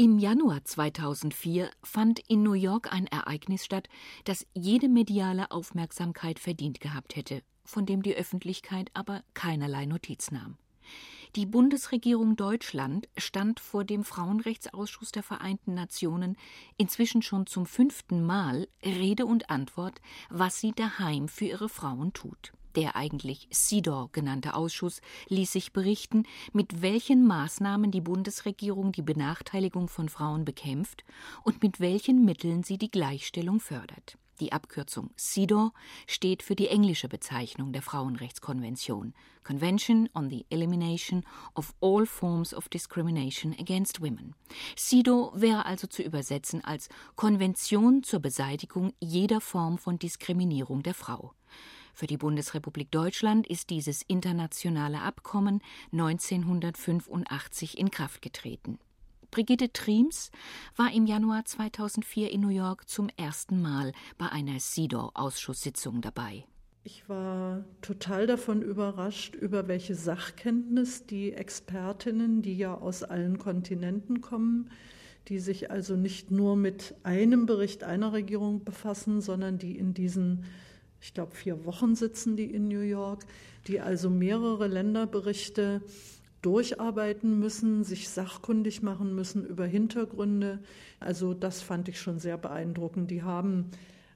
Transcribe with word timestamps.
Im 0.00 0.20
Januar 0.20 0.64
2004 0.64 1.72
fand 1.82 2.20
in 2.28 2.44
New 2.44 2.52
York 2.52 2.92
ein 2.92 3.08
Ereignis 3.08 3.64
statt, 3.64 3.88
das 4.22 4.46
jede 4.54 4.88
mediale 4.88 5.50
Aufmerksamkeit 5.50 6.38
verdient 6.38 6.78
gehabt 6.78 7.16
hätte, 7.16 7.42
von 7.64 7.84
dem 7.84 8.04
die 8.04 8.14
Öffentlichkeit 8.14 8.92
aber 8.94 9.24
keinerlei 9.34 9.86
Notiz 9.86 10.30
nahm. 10.30 10.56
Die 11.34 11.46
Bundesregierung 11.46 12.36
Deutschland 12.36 13.08
stand 13.16 13.58
vor 13.58 13.82
dem 13.82 14.04
Frauenrechtsausschuss 14.04 15.10
der 15.10 15.24
Vereinten 15.24 15.74
Nationen 15.74 16.36
inzwischen 16.76 17.20
schon 17.20 17.48
zum 17.48 17.66
fünften 17.66 18.24
Mal 18.24 18.68
Rede 18.84 19.26
und 19.26 19.50
Antwort, 19.50 20.00
was 20.30 20.60
sie 20.60 20.70
daheim 20.70 21.26
für 21.26 21.46
ihre 21.46 21.68
Frauen 21.68 22.12
tut. 22.12 22.52
Der 22.76 22.96
eigentlich 22.96 23.48
SIDOR 23.50 24.10
genannte 24.12 24.54
Ausschuss 24.54 25.00
ließ 25.28 25.52
sich 25.52 25.72
berichten, 25.72 26.24
mit 26.52 26.82
welchen 26.82 27.26
Maßnahmen 27.26 27.90
die 27.90 28.00
Bundesregierung 28.00 28.92
die 28.92 29.02
Benachteiligung 29.02 29.88
von 29.88 30.08
Frauen 30.08 30.44
bekämpft 30.44 31.04
und 31.44 31.62
mit 31.62 31.80
welchen 31.80 32.24
Mitteln 32.24 32.62
sie 32.62 32.78
die 32.78 32.90
Gleichstellung 32.90 33.60
fördert. 33.60 34.18
Die 34.40 34.52
Abkürzung 34.52 35.10
CEDAW 35.16 35.72
steht 36.06 36.44
für 36.44 36.54
die 36.54 36.68
englische 36.68 37.08
Bezeichnung 37.08 37.72
der 37.72 37.82
Frauenrechtskonvention 37.82 39.14
Convention 39.42 40.08
on 40.14 40.30
the 40.30 40.46
Elimination 40.50 41.24
of 41.54 41.74
All 41.80 42.06
Forms 42.06 42.54
of 42.54 42.68
Discrimination 42.68 43.54
Against 43.58 44.00
Women. 44.00 44.34
CEDAW 44.76 45.32
wäre 45.34 45.66
also 45.66 45.88
zu 45.88 46.02
übersetzen 46.02 46.62
als 46.62 46.88
Konvention 47.16 48.04
zur 48.04 48.20
Beseitigung 48.20 48.92
jeder 49.00 49.40
Form 49.40 49.78
von 49.78 49.98
Diskriminierung 49.98 50.82
der 50.82 50.94
Frau. 50.94 51.32
Für 51.98 52.06
die 52.06 52.16
Bundesrepublik 52.16 52.92
Deutschland 52.92 53.44
ist 53.48 53.70
dieses 53.70 54.02
internationale 54.02 55.00
Abkommen 55.00 55.60
1985 55.90 57.76
in 57.76 57.90
Kraft 57.90 58.22
getreten. 58.22 58.78
Brigitte 59.32 59.72
Triems 59.72 60.30
war 60.76 60.92
im 60.92 61.06
Januar 61.06 61.44
2004 61.44 62.30
in 62.30 62.42
New 62.42 62.50
York 62.50 62.88
zum 62.88 63.08
ersten 63.16 63.60
Mal 63.60 63.90
bei 64.16 64.28
einer 64.28 64.60
CEDAW-Ausschusssitzung 64.60 66.00
dabei. 66.00 66.44
Ich 66.84 67.08
war 67.08 67.64
total 67.80 68.28
davon 68.28 68.62
überrascht, 68.62 69.34
über 69.34 69.66
welche 69.66 69.96
Sachkenntnis 69.96 71.04
die 71.04 71.32
Expertinnen, 71.32 72.42
die 72.42 72.56
ja 72.56 72.76
aus 72.76 73.02
allen 73.02 73.38
Kontinenten 73.38 74.20
kommen, 74.20 74.70
die 75.26 75.40
sich 75.40 75.72
also 75.72 75.96
nicht 75.96 76.30
nur 76.30 76.54
mit 76.54 76.94
einem 77.02 77.46
Bericht 77.46 77.82
einer 77.82 78.12
Regierung 78.12 78.62
befassen, 78.62 79.20
sondern 79.20 79.58
die 79.58 79.76
in 79.76 79.94
diesen 79.94 80.44
ich 81.00 81.14
glaube, 81.14 81.34
vier 81.34 81.64
Wochen 81.64 81.94
sitzen 81.94 82.36
die 82.36 82.52
in 82.52 82.68
New 82.68 82.80
York, 82.80 83.24
die 83.66 83.80
also 83.80 84.10
mehrere 84.10 84.66
Länderberichte 84.66 85.82
durcharbeiten 86.42 87.38
müssen, 87.38 87.84
sich 87.84 88.08
sachkundig 88.08 88.82
machen 88.82 89.14
müssen 89.14 89.44
über 89.44 89.66
Hintergründe. 89.66 90.60
Also 91.00 91.34
das 91.34 91.62
fand 91.62 91.88
ich 91.88 92.00
schon 92.00 92.18
sehr 92.18 92.38
beeindruckend. 92.38 93.10
Die 93.10 93.22
haben, 93.22 93.70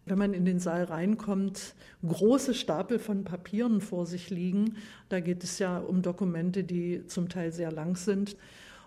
wenn 0.06 0.18
man 0.18 0.32
in 0.32 0.44
den 0.44 0.60
Saal 0.60 0.84
reinkommt, 0.84 1.74
große 2.06 2.54
Stapel 2.54 2.98
von 2.98 3.24
Papieren 3.24 3.80
vor 3.80 4.06
sich 4.06 4.30
liegen. 4.30 4.76
Da 5.08 5.20
geht 5.20 5.42
es 5.42 5.58
ja 5.58 5.78
um 5.78 6.02
Dokumente, 6.02 6.62
die 6.64 7.06
zum 7.06 7.28
Teil 7.28 7.52
sehr 7.52 7.72
lang 7.72 7.96
sind. 7.96 8.36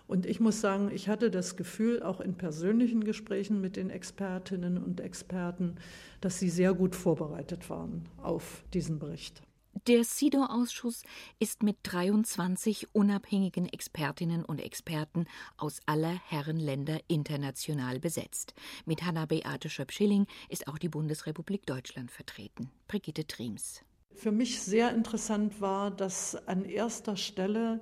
Und 0.06 0.26
ich 0.26 0.40
muss 0.40 0.60
sagen, 0.60 0.90
ich 0.92 1.08
hatte 1.08 1.30
das 1.30 1.56
Gefühl, 1.56 2.02
auch 2.02 2.20
in 2.20 2.34
persönlichen 2.36 3.02
Gesprächen 3.04 3.60
mit 3.60 3.76
den 3.76 3.90
Expertinnen 3.90 4.78
und 4.78 5.00
Experten, 5.00 5.76
dass 6.20 6.38
sie 6.38 6.50
sehr 6.50 6.74
gut 6.74 6.94
vorbereitet 6.94 7.68
waren 7.70 8.08
auf 8.22 8.64
diesen 8.72 8.98
Bericht. 8.98 9.42
Der 9.86 10.04
SIDO-Ausschuss 10.04 11.02
ist 11.38 11.62
mit 11.62 11.76
23 11.82 12.88
unabhängigen 12.94 13.66
Expertinnen 13.68 14.44
und 14.44 14.60
Experten 14.60 15.26
aus 15.58 15.80
aller 15.86 16.18
Herrenländer 16.28 16.98
international 17.08 18.00
besetzt. 18.00 18.54
Mit 18.86 19.04
Hanna-Beate 19.04 19.68
Schöpf-Schilling 19.68 20.26
ist 20.48 20.66
auch 20.66 20.78
die 20.78 20.88
Bundesrepublik 20.88 21.66
Deutschland 21.66 22.10
vertreten. 22.10 22.70
Brigitte 22.88 23.26
Triems. 23.26 23.82
Für 24.14 24.32
mich 24.32 24.60
sehr 24.60 24.92
interessant 24.94 25.60
war, 25.60 25.90
dass 25.90 26.34
an 26.48 26.64
erster 26.64 27.16
Stelle 27.16 27.80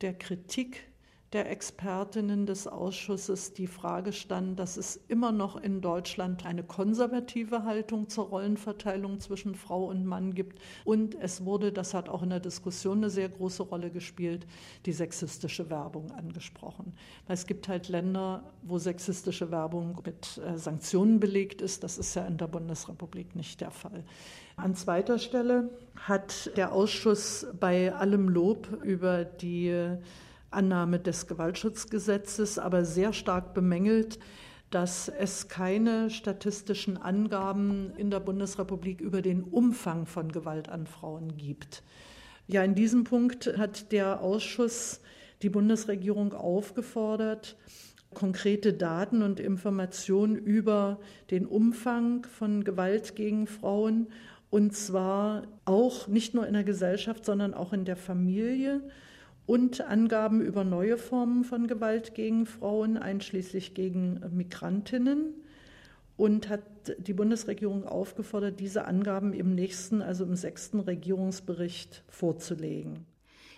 der 0.00 0.14
Kritik 0.14 0.88
der 1.34 1.50
Expertinnen 1.50 2.46
des 2.46 2.68
Ausschusses 2.68 3.52
die 3.52 3.66
Frage 3.66 4.12
stand, 4.12 4.56
dass 4.60 4.76
es 4.76 5.00
immer 5.08 5.32
noch 5.32 5.56
in 5.56 5.80
Deutschland 5.80 6.46
eine 6.46 6.62
konservative 6.62 7.64
Haltung 7.64 8.08
zur 8.08 8.26
Rollenverteilung 8.26 9.18
zwischen 9.18 9.56
Frau 9.56 9.86
und 9.86 10.06
Mann 10.06 10.34
gibt. 10.34 10.60
Und 10.84 11.16
es 11.16 11.44
wurde, 11.44 11.72
das 11.72 11.92
hat 11.92 12.08
auch 12.08 12.22
in 12.22 12.30
der 12.30 12.38
Diskussion 12.38 12.98
eine 12.98 13.10
sehr 13.10 13.28
große 13.28 13.64
Rolle 13.64 13.90
gespielt, 13.90 14.46
die 14.86 14.92
sexistische 14.92 15.68
Werbung 15.70 16.12
angesprochen. 16.12 16.94
Weil 17.26 17.34
es 17.34 17.46
gibt 17.46 17.66
halt 17.66 17.88
Länder, 17.88 18.44
wo 18.62 18.78
sexistische 18.78 19.50
Werbung 19.50 19.98
mit 20.06 20.38
äh, 20.38 20.56
Sanktionen 20.56 21.18
belegt 21.18 21.62
ist. 21.62 21.82
Das 21.82 21.98
ist 21.98 22.14
ja 22.14 22.24
in 22.26 22.38
der 22.38 22.46
Bundesrepublik 22.46 23.34
nicht 23.34 23.60
der 23.60 23.72
Fall. 23.72 24.04
An 24.54 24.76
zweiter 24.76 25.18
Stelle 25.18 25.70
hat 25.96 26.56
der 26.56 26.72
Ausschuss 26.72 27.44
bei 27.58 27.92
allem 27.92 28.28
Lob 28.28 28.68
über 28.84 29.24
die 29.24 29.98
Annahme 30.54 30.98
des 30.98 31.26
Gewaltschutzgesetzes, 31.26 32.58
aber 32.58 32.84
sehr 32.84 33.12
stark 33.12 33.54
bemängelt, 33.54 34.18
dass 34.70 35.08
es 35.08 35.48
keine 35.48 36.10
statistischen 36.10 36.96
Angaben 36.96 37.92
in 37.96 38.10
der 38.10 38.20
Bundesrepublik 38.20 39.00
über 39.00 39.22
den 39.22 39.42
Umfang 39.42 40.06
von 40.06 40.32
Gewalt 40.32 40.68
an 40.68 40.86
Frauen 40.86 41.36
gibt. 41.36 41.82
Ja, 42.46 42.64
in 42.64 42.74
diesem 42.74 43.04
Punkt 43.04 43.56
hat 43.56 43.92
der 43.92 44.20
Ausschuss 44.20 45.00
die 45.42 45.50
Bundesregierung 45.50 46.32
aufgefordert, 46.32 47.56
konkrete 48.14 48.72
Daten 48.72 49.22
und 49.22 49.40
Informationen 49.40 50.36
über 50.36 50.98
den 51.30 51.46
Umfang 51.46 52.24
von 52.24 52.64
Gewalt 52.64 53.16
gegen 53.16 53.46
Frauen 53.46 54.08
und 54.50 54.74
zwar 54.74 55.42
auch 55.64 56.06
nicht 56.06 56.34
nur 56.34 56.46
in 56.46 56.54
der 56.54 56.64
Gesellschaft, 56.64 57.24
sondern 57.24 57.54
auch 57.54 57.72
in 57.72 57.84
der 57.84 57.96
Familie 57.96 58.80
und 59.46 59.80
Angaben 59.82 60.40
über 60.40 60.64
neue 60.64 60.96
Formen 60.96 61.44
von 61.44 61.66
Gewalt 61.66 62.14
gegen 62.14 62.46
Frauen, 62.46 62.96
einschließlich 62.96 63.74
gegen 63.74 64.20
Migrantinnen. 64.32 65.34
Und 66.16 66.48
hat 66.48 66.62
die 66.98 67.12
Bundesregierung 67.12 67.84
aufgefordert, 67.84 68.60
diese 68.60 68.84
Angaben 68.84 69.32
im 69.32 69.56
nächsten, 69.56 70.00
also 70.00 70.24
im 70.24 70.36
sechsten 70.36 70.78
Regierungsbericht 70.78 72.04
vorzulegen. 72.08 73.04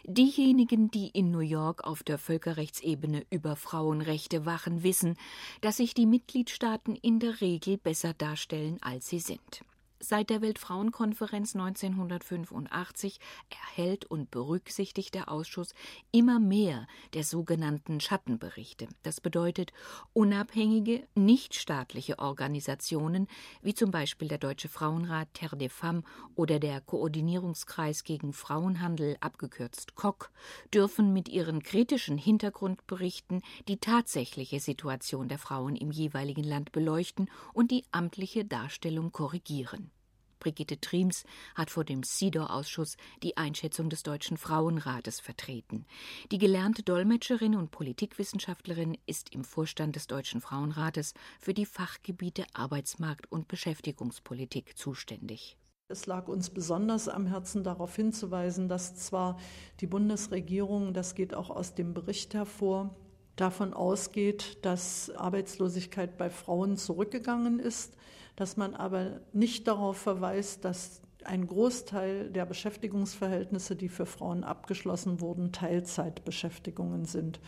Diejenigen, 0.09 0.91
die 0.91 1.09
in 1.09 1.33
New 1.33 1.41
York 1.41 1.85
auf 1.85 2.03
der 2.03 2.17
Völkerrechtsebene 2.17 3.25
über 3.29 3.57
Frauenrechte 3.57 4.47
wachen, 4.47 4.85
wissen, 4.85 5.17
dass 5.61 5.79
sich 5.79 5.93
die 5.93 6.07
Mitgliedstaaten 6.07 6.97
in 6.97 7.19
der 7.19 7.41
Regel 7.41 7.77
besser 7.77 8.15
darstellen, 8.15 8.79
als 8.81 9.09
sie 9.09 9.19
sind. 9.19 9.65
Seit 9.99 10.29
der 10.29 10.43
Weltfrauenkonferenz 10.43 11.57
1985 11.57 13.19
erhält 13.49 14.05
und 14.05 14.31
berücksichtigt 14.31 15.15
der 15.15 15.31
Ausschuss 15.31 15.75
immer 16.13 16.39
mehr 16.39 16.87
der 17.15 17.25
sogenannten 17.25 18.01
Schattenberichte. 18.01 18.89
Das 19.03 19.23
bedeutet, 19.23 19.73
unabhängige, 20.13 21.09
nichtstaatliche 21.15 22.19
Organisationen, 22.19 23.27
wie 23.63 23.73
zum 23.73 23.91
Beispiel 23.91 24.29
der 24.29 24.37
Deutsche 24.37 24.69
Frauenrat 24.69 25.33
Terre 25.33 25.57
des 25.57 25.73
Femmes 25.73 26.05
oder 26.35 26.59
der 26.59 26.83
Koordinierungskreis 26.83 28.05
gegen 28.05 28.35
Frauenhandel, 28.35 29.17
abgekürzt 29.21 29.95
KOK, 29.95 30.31
dürfen 30.75 31.15
mit 31.15 31.31
ihren 31.31 31.63
kritischen 31.63 32.19
Hintergrundberichten 32.19 33.41
die 33.67 33.79
tatsächliche 33.79 34.61
Situation 34.61 35.29
der 35.29 35.39
Frauen 35.39 35.75
im 35.75 35.91
jeweiligen 35.91 36.45
Land 36.45 36.73
beleuchten 36.73 37.31
und 37.55 37.71
die 37.71 37.85
amtliche 37.93 38.45
Darstellung 38.45 39.11
korrigieren. 39.11 39.91
Brigitte 40.39 40.81
Triems 40.81 41.25
hat 41.55 41.71
vor 41.71 41.85
dem 41.85 42.03
SIDOR-Ausschuss 42.03 42.97
die 43.23 43.37
Einschätzung 43.37 43.91
des 43.91 44.03
Deutschen 44.03 44.37
Frauenrates 44.37 45.21
vertreten. 45.21 45.87
Die 46.31 46.39
gelernte 46.39 46.83
Dolmetscherin 46.83 47.55
und 47.55 47.71
Politikwissenschaftlerin 47.71 48.97
ist 49.07 49.35
im 49.35 49.45
Vorstand 49.45 49.97
des 49.97 50.07
Deutschen 50.07 50.41
Frauenrates 50.41 51.15
für 51.39 51.55
die 51.55 51.67
Fachgebiete 51.67 52.45
Arbeitsmarkt 52.55 53.31
und 53.31 53.49
Beschäftigungspolitik 53.49 54.77
zuständig. 54.77 55.57
Es 55.89 56.07
lag 56.07 56.27
uns 56.27 56.51
besonders 56.51 57.09
am 57.09 57.27
Herzen, 57.27 57.63
darauf 57.63 57.95
hinzuweisen, 57.95 58.69
dass 58.69 58.97
zwar 58.97 59.39
die 59.81 59.87
Bundesregierung, 59.87 60.93
das 60.95 61.15
geht 61.15 61.33
auch 61.33 61.49
aus 61.49 61.77
dem 61.77 61.95
Bericht 61.95 62.35
hervor, 62.35 62.97
davon 63.37 63.75
ausgeht, 63.75 64.59
dass 64.65 65.11
Arbeitslosigkeit 65.11 66.17
bei 66.17 66.31
Frauen 66.31 66.77
zurückgegangen 66.77 67.59
ist, 67.59 67.95
dass 68.35 68.57
man 68.57 68.75
aber 68.75 69.21
nicht 69.33 69.69
darauf 69.69 69.97
verweist, 69.97 70.65
dass 70.65 71.03
ein 71.25 71.47
Großteil 71.47 72.31
der 72.31 72.47
Beschäftigungsverhältnisse, 72.47 73.77
die 73.77 73.89
für 73.89 74.07
Frauen 74.07 74.45
abgeschlossen 74.45 75.21
wurden, 75.21 75.53
Teilzeitbeschäftigungen 75.53 77.05
sind. 77.05 77.41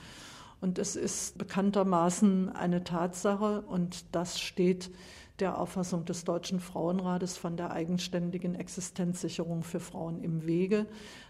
Und 0.60 0.78
es 0.78 0.96
ist 0.96 1.38
bekanntermaßen 1.38 2.50
eine 2.50 2.82
Tatsache, 2.82 3.62
und 3.62 4.04
das 4.14 4.40
steht 4.40 4.90
der 5.38 5.58
Auffassung 5.58 6.04
des 6.04 6.24
Deutschen 6.24 6.58
Frauenrates 6.58 7.36
von 7.36 7.56
der 7.56 7.70
eigenständigen 7.70 8.56
Existenzsicherung 8.56 9.62
für 9.62 9.78
Frauen 9.78 10.20
im 10.20 10.46
Wege, 10.46 10.86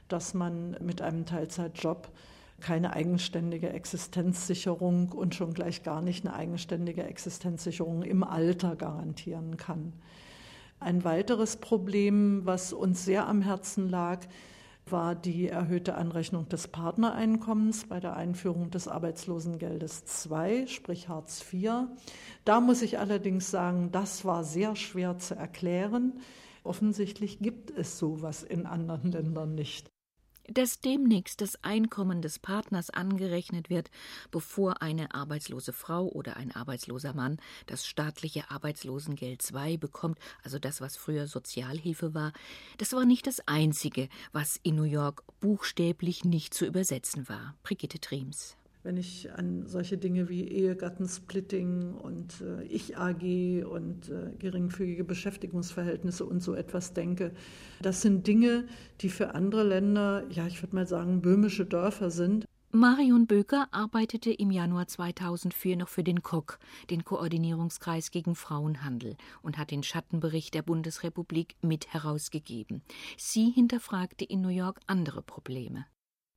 dass 0.08 0.32
man 0.32 0.76
mit 0.80 1.02
einem 1.02 1.26
Teilzeitjob 1.26 2.10
keine 2.60 2.92
eigenständige 2.92 3.70
Existenzsicherung 3.70 5.10
und 5.12 5.34
schon 5.34 5.54
gleich 5.54 5.82
gar 5.82 6.02
nicht 6.02 6.26
eine 6.26 6.34
eigenständige 6.34 7.04
Existenzsicherung 7.04 8.02
im 8.02 8.24
Alter 8.24 8.76
garantieren 8.76 9.56
kann. 9.56 9.92
Ein 10.80 11.04
weiteres 11.04 11.56
Problem, 11.56 12.42
was 12.44 12.72
uns 12.72 13.04
sehr 13.04 13.26
am 13.28 13.42
Herzen 13.42 13.88
lag, 13.88 14.26
war 14.86 15.14
die 15.14 15.48
erhöhte 15.48 15.96
Anrechnung 15.96 16.48
des 16.48 16.68
Partnereinkommens 16.68 17.86
bei 17.86 18.00
der 18.00 18.16
Einführung 18.16 18.70
des 18.70 18.88
Arbeitslosengeldes 18.88 20.04
II, 20.30 20.66
sprich 20.66 21.08
Hartz 21.08 21.44
IV. 21.52 21.88
Da 22.44 22.60
muss 22.60 22.82
ich 22.82 22.98
allerdings 22.98 23.50
sagen, 23.50 23.90
das 23.92 24.24
war 24.24 24.44
sehr 24.44 24.76
schwer 24.76 25.18
zu 25.18 25.34
erklären. 25.34 26.20
Offensichtlich 26.64 27.38
gibt 27.40 27.70
es 27.70 27.98
sowas 27.98 28.42
in 28.42 28.66
anderen 28.66 29.12
Ländern 29.12 29.54
nicht 29.54 29.90
dass 30.48 30.80
demnächst 30.80 31.40
das 31.40 31.62
Einkommen 31.62 32.22
des 32.22 32.38
Partners 32.38 32.90
angerechnet 32.90 33.70
wird, 33.70 33.90
bevor 34.30 34.82
eine 34.82 35.14
arbeitslose 35.14 35.72
Frau 35.72 36.06
oder 36.06 36.36
ein 36.36 36.54
arbeitsloser 36.54 37.14
Mann 37.14 37.38
das 37.66 37.86
staatliche 37.86 38.50
Arbeitslosengeld 38.50 39.42
II 39.52 39.76
bekommt, 39.76 40.18
also 40.42 40.58
das, 40.58 40.80
was 40.80 40.96
früher 40.96 41.26
Sozialhilfe 41.26 42.14
war, 42.14 42.32
das 42.78 42.92
war 42.92 43.04
nicht 43.04 43.26
das 43.26 43.46
Einzige, 43.46 44.08
was 44.32 44.58
in 44.62 44.76
New 44.76 44.82
York 44.84 45.22
buchstäblich 45.40 46.24
nicht 46.24 46.54
zu 46.54 46.66
übersetzen 46.66 47.28
war. 47.28 47.54
Brigitte 47.62 48.00
Triems 48.00 48.56
wenn 48.88 48.96
ich 48.96 49.30
an 49.34 49.66
solche 49.66 49.98
Dinge 49.98 50.30
wie 50.30 50.48
Ehegattensplitting 50.48 51.92
und 51.92 52.40
äh, 52.40 52.62
Ich-AG 52.64 53.66
und 53.66 54.08
äh, 54.08 54.34
geringfügige 54.38 55.04
Beschäftigungsverhältnisse 55.04 56.24
und 56.24 56.42
so 56.42 56.54
etwas 56.54 56.94
denke. 56.94 57.32
Das 57.82 58.00
sind 58.00 58.26
Dinge, 58.26 58.64
die 59.02 59.10
für 59.10 59.34
andere 59.34 59.62
Länder, 59.62 60.24
ja, 60.30 60.46
ich 60.46 60.62
würde 60.62 60.74
mal 60.74 60.86
sagen, 60.86 61.20
böhmische 61.20 61.66
Dörfer 61.66 62.10
sind. 62.10 62.46
Marion 62.70 63.26
Böker 63.26 63.68
arbeitete 63.72 64.32
im 64.32 64.50
Januar 64.50 64.86
2004 64.86 65.76
noch 65.76 65.88
für 65.88 66.02
den 66.02 66.22
KOK, 66.22 66.58
den 66.88 67.04
Koordinierungskreis 67.04 68.10
gegen 68.10 68.34
Frauenhandel, 68.34 69.18
und 69.42 69.58
hat 69.58 69.70
den 69.70 69.82
Schattenbericht 69.82 70.54
der 70.54 70.62
Bundesrepublik 70.62 71.56
mit 71.60 71.92
herausgegeben. 71.92 72.80
Sie 73.18 73.50
hinterfragte 73.50 74.24
in 74.24 74.40
New 74.40 74.48
York 74.48 74.80
andere 74.86 75.20
Probleme. 75.20 75.84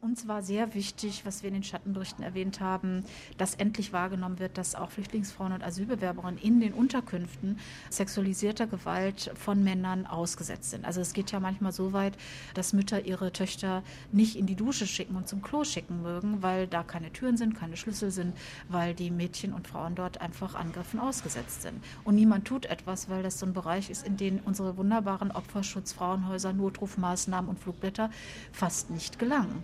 Uns 0.02 0.28
war 0.28 0.42
sehr 0.42 0.74
wichtig, 0.74 1.28
was 1.28 1.44
wir 1.44 1.50
in 1.50 1.54
den 1.54 1.64
Schattenberichten 1.64 2.24
erwähnt 2.24 2.60
haben, 2.60 3.06
dass 3.38 3.54
endlich 3.54 3.94
wahrgenommen 3.94 4.40
wird, 4.40 4.58
dass 4.58 4.74
auch 4.74 4.90
Flüchtlingsfrauen 4.90 5.52
und 5.54 5.64
Asylbewerberinnen 5.64 6.42
in 6.42 6.60
den 6.60 6.74
Unterkünften 6.74 7.60
sexualisierter 7.92 8.66
Gewalt 8.66 9.30
von 9.36 9.64
Männern 9.64 10.08
ausgesetzt 10.08 10.72
sind. 10.72 10.86
Also 10.86 11.02
es 11.02 11.14
geht 11.14 11.32
ja 11.32 11.40
manchmal 11.40 11.72
so 11.72 11.94
weit, 11.94 12.18
dass 12.56 12.74
Mütter 12.74 13.06
ihre 13.06 13.32
Töchter 13.32 13.84
nicht 14.12 14.38
in 14.38 14.48
die 14.48 14.56
Dusche 14.56 14.88
schicken 14.88 15.16
und 15.16 15.28
zum 15.28 15.44
Klo 15.44 15.64
schicken 15.64 16.02
mögen, 16.02 16.42
weil 16.42 16.66
da 16.66 16.82
keine 16.82 17.14
Türen 17.14 17.38
sind, 17.38 17.54
keine 17.54 17.78
Schlüssel 17.78 18.10
sind, 18.10 18.36
weil 18.70 18.96
die 18.96 19.12
Mädchen 19.12 19.54
und 19.54 19.68
Frauen 19.68 19.94
dort 19.94 20.20
einfach 20.20 20.56
Angriffen 20.56 21.00
ausgesetzt 21.00 21.62
sind. 21.62 21.80
Und 22.06 22.16
niemand 22.16 22.46
tut 22.46 22.66
etwas, 22.66 23.08
weil 23.08 23.22
das 23.22 23.38
so 23.38 23.46
ein 23.46 23.54
Bereich 23.54 23.92
ist, 23.92 24.08
in 24.08 24.18
dem 24.18 24.40
unsere 24.46 24.78
wunderbaren 24.78 25.30
Opferschutz, 25.30 25.94
Frauenhäuser, 25.94 26.54
Notrufmaßnahmen 26.54 27.52
und 27.52 27.60
Flugblätter 27.60 28.10
fast 28.52 28.90
nicht 28.90 29.20
gelangen 29.20 29.64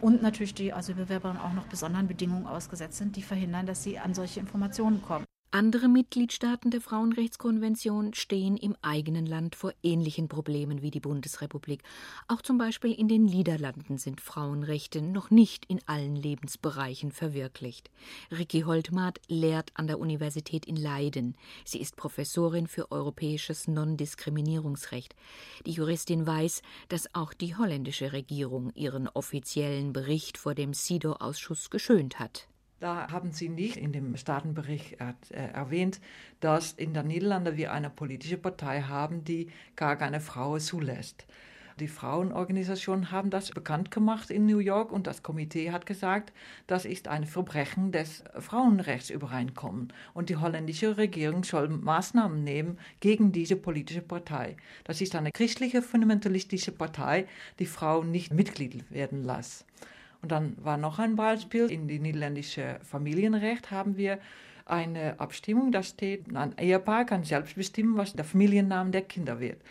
und 0.00 0.22
natürlich 0.22 0.54
die 0.54 0.72
Asylbewerberinnen 0.72 1.40
auch 1.40 1.52
noch 1.52 1.66
besonderen 1.66 2.06
Bedingungen 2.06 2.46
ausgesetzt 2.46 2.98
sind, 2.98 3.16
die 3.16 3.22
verhindern, 3.22 3.66
dass 3.66 3.82
sie 3.82 3.98
an 3.98 4.14
solche 4.14 4.40
Informationen 4.40 5.02
kommen. 5.02 5.24
Andere 5.56 5.88
Mitgliedstaaten 5.88 6.70
der 6.70 6.82
Frauenrechtskonvention 6.82 8.12
stehen 8.12 8.58
im 8.58 8.76
eigenen 8.82 9.24
Land 9.24 9.56
vor 9.56 9.72
ähnlichen 9.82 10.28
Problemen 10.28 10.82
wie 10.82 10.90
die 10.90 11.00
Bundesrepublik. 11.00 11.82
Auch 12.28 12.42
zum 12.42 12.58
Beispiel 12.58 12.92
in 12.92 13.08
den 13.08 13.24
Niederlanden 13.24 13.96
sind 13.96 14.20
Frauenrechte 14.20 15.00
noch 15.00 15.30
nicht 15.30 15.64
in 15.64 15.80
allen 15.86 16.14
Lebensbereichen 16.14 17.10
verwirklicht. 17.10 17.90
Ricky 18.30 18.64
Holtmart 18.64 19.18
lehrt 19.28 19.70
an 19.72 19.86
der 19.86 19.98
Universität 19.98 20.66
in 20.66 20.76
Leiden. 20.76 21.36
Sie 21.64 21.80
ist 21.80 21.96
Professorin 21.96 22.66
für 22.66 22.92
europäisches 22.92 23.66
Non-Diskriminierungsrecht. 23.66 25.16
Die 25.64 25.72
Juristin 25.72 26.26
weiß, 26.26 26.60
dass 26.90 27.14
auch 27.14 27.32
die 27.32 27.56
holländische 27.56 28.12
Regierung 28.12 28.72
ihren 28.74 29.08
offiziellen 29.08 29.94
Bericht 29.94 30.36
vor 30.36 30.54
dem 30.54 30.74
SIDO-Ausschuss 30.74 31.70
geschönt 31.70 32.18
hat. 32.18 32.46
Da 32.78 33.10
haben 33.10 33.32
Sie 33.32 33.48
nicht 33.48 33.76
in 33.76 33.92
dem 33.92 34.16
Staatenbericht 34.16 35.00
äh, 35.00 35.14
erwähnt, 35.30 36.00
dass 36.40 36.72
in 36.72 36.92
den 36.92 37.06
Niederlanden 37.06 37.56
wir 37.56 37.72
eine 37.72 37.88
politische 37.88 38.36
Partei 38.36 38.82
haben, 38.82 39.24
die 39.24 39.48
gar 39.76 39.96
keine 39.96 40.20
Frauen 40.20 40.60
zulässt. 40.60 41.26
Die 41.78 41.88
Frauenorganisationen 41.88 43.10
haben 43.10 43.28
das 43.28 43.50
bekannt 43.50 43.90
gemacht 43.90 44.30
in 44.30 44.46
New 44.46 44.60
York 44.60 44.92
und 44.92 45.06
das 45.06 45.22
Komitee 45.22 45.72
hat 45.72 45.84
gesagt, 45.84 46.32
das 46.66 46.86
ist 46.86 47.06
ein 47.06 47.24
Verbrechen 47.24 47.92
des 47.92 48.24
Frauenrechtsübereinkommens 48.38 49.92
und 50.14 50.30
die 50.30 50.36
holländische 50.36 50.96
Regierung 50.96 51.44
soll 51.44 51.68
Maßnahmen 51.68 52.42
nehmen 52.42 52.78
gegen 53.00 53.30
diese 53.30 53.56
politische 53.56 54.00
Partei. 54.00 54.56
Das 54.84 55.02
ist 55.02 55.14
eine 55.14 55.32
christliche 55.32 55.82
fundamentalistische 55.82 56.72
Partei, 56.72 57.26
die 57.58 57.66
Frauen 57.66 58.10
nicht 58.10 58.32
Mitglied 58.32 58.90
werden 58.90 59.22
lässt. 59.22 59.66
Und 60.22 60.32
dann 60.32 60.56
war 60.62 60.76
noch 60.76 60.98
ein 60.98 61.16
Beispiel. 61.16 61.70
In 61.70 61.88
die 61.88 61.98
niederländische 61.98 62.78
Familienrecht 62.82 63.70
haben 63.70 63.96
wir 63.96 64.18
eine 64.64 65.20
Abstimmung, 65.20 65.70
da 65.70 65.82
steht, 65.82 66.34
ein 66.34 66.58
Ehepaar 66.58 67.04
kann 67.04 67.22
selbst 67.22 67.54
bestimmen, 67.54 67.96
was 67.96 68.14
der 68.14 68.24
Familienname 68.24 68.90
der 68.90 69.02
Kinder 69.02 69.38
wird. 69.38 69.62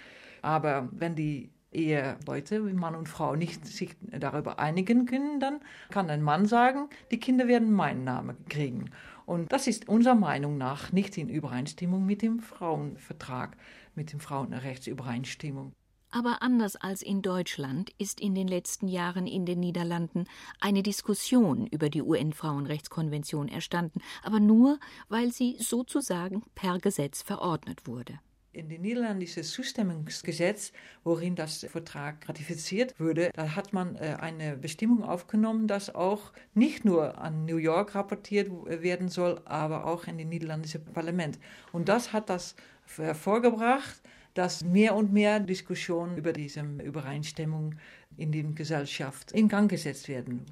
Aber 0.42 0.88
wenn 0.92 1.16
die 1.16 1.50
Eheleute, 1.74 2.62
Mann 2.62 2.96
und 2.96 3.10
Frau, 3.10 3.36
nicht 3.36 3.66
sich 3.66 3.96
darüber 4.02 4.60
einigen 4.60 5.06
können, 5.06 5.40
dann 5.40 5.60
kann 5.90 6.10
ein 6.10 6.22
Mann 6.22 6.46
sagen, 6.46 6.90
die 7.12 7.20
Kinder 7.20 7.48
werden 7.48 7.74
meinen 7.74 8.06
Namen 8.06 8.38
kriegen. 8.48 8.90
Und 9.26 9.52
das 9.52 9.68
ist 9.68 9.90
unserer 9.90 10.16
Meinung 10.16 10.58
nach 10.58 10.92
nicht 10.92 11.18
in 11.18 11.30
Übereinstimmung 11.30 12.06
mit 12.06 12.22
dem 12.22 12.40
Frauenvertrag, 12.40 13.58
mit 13.96 14.14
dem 14.14 14.20
Frauenrechtsübereinstimmung. 14.20 15.74
Aber 16.16 16.42
anders 16.42 16.78
als 16.78 17.02
in 17.02 17.22
Deutschland 17.22 17.92
ist 17.98 18.22
in 18.22 18.36
den 18.36 18.48
letzten 18.48 18.88
Jahren 18.88 19.28
in 19.28 19.46
den 19.46 19.60
Niederlanden 19.60 20.30
eine 20.62 20.82
Diskussion 20.82 21.68
über 21.68 21.90
die 21.90 22.02
UN-Frauenrechtskonvention 22.02 23.50
erstanden, 23.50 24.00
aber 24.24 24.40
nur, 24.40 24.80
weil 25.10 25.34
sie 25.34 25.58
sozusagen 25.60 26.44
per 26.56 26.80
Gesetz 26.80 27.22
verordnet 27.22 27.86
wurde. 27.86 28.18
In 28.54 28.70
dem 28.70 28.84
niederländischen 28.84 29.44
Zustimmungsgesetz, 29.44 30.72
worin 31.04 31.36
das 31.36 31.66
Vertrag 31.70 32.30
ratifiziert 32.30 32.98
wurde, 32.98 33.30
da 33.34 33.54
hat 33.54 33.74
man 33.74 33.98
äh, 33.98 34.16
eine 34.18 34.56
Bestimmung 34.56 35.04
aufgenommen, 35.04 35.68
dass 35.68 35.94
auch 35.94 36.32
nicht 36.54 36.86
nur 36.86 37.18
an 37.18 37.44
New 37.44 37.58
York 37.58 37.94
rapportiert 37.94 38.50
werden 38.66 39.10
soll, 39.10 39.42
aber 39.44 39.86
auch 39.86 40.08
in 40.08 40.18
den 40.18 40.30
niederländischen 40.30 40.86
Parlament. 40.86 41.40
Und 41.74 41.90
das 41.90 42.14
hat 42.14 42.30
das 42.30 42.56
hervorgebracht, 42.96 44.02
dass 44.36 44.64
mehr 44.64 44.96
und 44.96 45.12
mehr 45.12 45.40
Diskussionen 45.40 46.18
über 46.18 46.32
diese 46.32 46.62
Übereinstimmung 46.62 47.76
in 48.18 48.32
der 48.32 48.44
Gesellschaft 48.44 49.32
in 49.32 49.48
Gang 49.48 49.70
gesetzt 49.70 50.08
werden. 50.08 50.46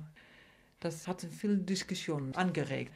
Das 0.79 1.07
hat 1.07 1.21
viele 1.29 1.57
Diskussionen 1.57 2.33
angeregt. 2.33 2.91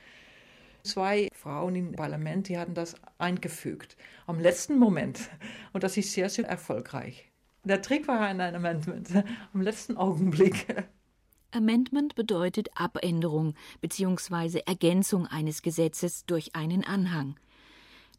Zwei 0.84 1.30
Frauen 1.34 1.76
im 1.76 1.92
Parlament, 1.92 2.48
die 2.48 2.58
hatten 2.58 2.74
das 2.74 2.96
eingefügt 3.18 3.98
am 4.26 4.40
letzten 4.40 4.80
Moment. 4.80 5.30
Und 5.74 5.84
das 5.84 5.98
ist 5.98 6.14
sehr, 6.14 6.30
sehr 6.30 6.48
erfolgreich. 6.48 7.30
Der 7.64 7.82
Trick 7.82 8.08
war 8.08 8.22
ein 8.22 8.40
Amendment 8.40 9.10
am 9.54 9.62
letzten 9.62 9.98
Augenblick. 9.98 10.66
Amendment 11.52 12.16
bedeutet 12.16 12.70
Abänderung 12.76 13.56
bzw. 13.82 14.62
Ergänzung 14.66 15.28
eines 15.28 15.62
Gesetzes 15.62 16.26
durch 16.26 16.56
einen 16.56 16.86
Anhang. 16.86 17.36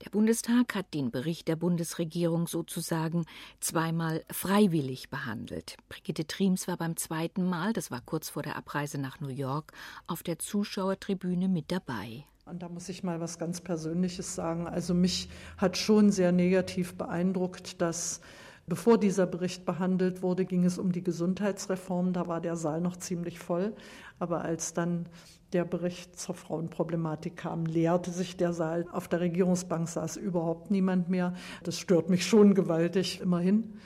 Der 0.05 0.11
Bundestag 0.11 0.77
hat 0.77 0.95
den 0.95 1.11
Bericht 1.11 1.49
der 1.49 1.57
Bundesregierung 1.57 2.47
sozusagen 2.47 3.27
zweimal 3.59 4.25
freiwillig 4.31 5.11
behandelt. 5.11 5.77
Brigitte 5.89 6.27
Triems 6.27 6.69
war 6.69 6.77
beim 6.77 6.97
zweiten 6.97 7.45
Mal, 7.45 7.73
das 7.73 7.91
war 7.91 8.01
kurz 8.01 8.31
vor 8.31 8.43
der 8.45 8.57
Abreise 8.57 8.99
nach 8.99 9.21
New 9.21 9.29
York, 9.29 9.73
auf 10.07 10.23
der 10.23 10.39
Zuschauertribüne 10.39 11.49
mit 11.49 11.73
dabei. 11.73 12.25
Und 12.47 12.63
da 12.63 12.69
muss 12.69 12.89
ich 12.89 13.03
mal 13.03 13.21
was 13.21 13.39
ganz 13.39 13.61
Persönliches 13.61 14.37
sagen. 14.37 14.69
Also 14.69 14.95
mich 14.95 15.29
hat 15.57 15.77
schon 15.77 16.13
sehr 16.13 16.31
negativ 16.33 16.95
beeindruckt, 16.95 17.81
dass 17.81 18.21
Bevor 18.69 18.99
dieser 18.99 19.27
Bericht 19.27 19.65
behandelt 19.65 20.21
wurde, 20.21 20.45
ging 20.45 20.67
es 20.67 20.77
um 20.77 20.93
die 20.93 21.03
Gesundheitsreform. 21.03 22.13
Da 22.13 22.29
war 22.29 22.43
der 22.43 22.55
Saal 22.55 22.83
noch 22.83 22.99
ziemlich 22.99 23.39
voll. 23.39 23.75
Aber 24.19 24.43
als 24.43 24.75
dann 24.75 25.07
der 25.53 25.65
Bericht 25.65 26.19
zur 26.19 26.35
Frauenproblematik 26.35 27.37
kam, 27.37 27.67
leerte 27.67 28.11
sich 28.11 28.37
der 28.37 28.53
Saal. 28.53 28.87
Auf 28.93 29.09
der 29.09 29.21
Regierungsbank 29.21 29.89
saß 29.89 30.17
überhaupt 30.17 30.71
niemand 30.71 31.09
mehr. 31.09 31.35
Das 31.63 31.79
stört 31.79 32.11
mich 32.11 32.27
schon 32.27 32.55
gewaltig. 32.55 33.21
Immerhin 33.21 33.79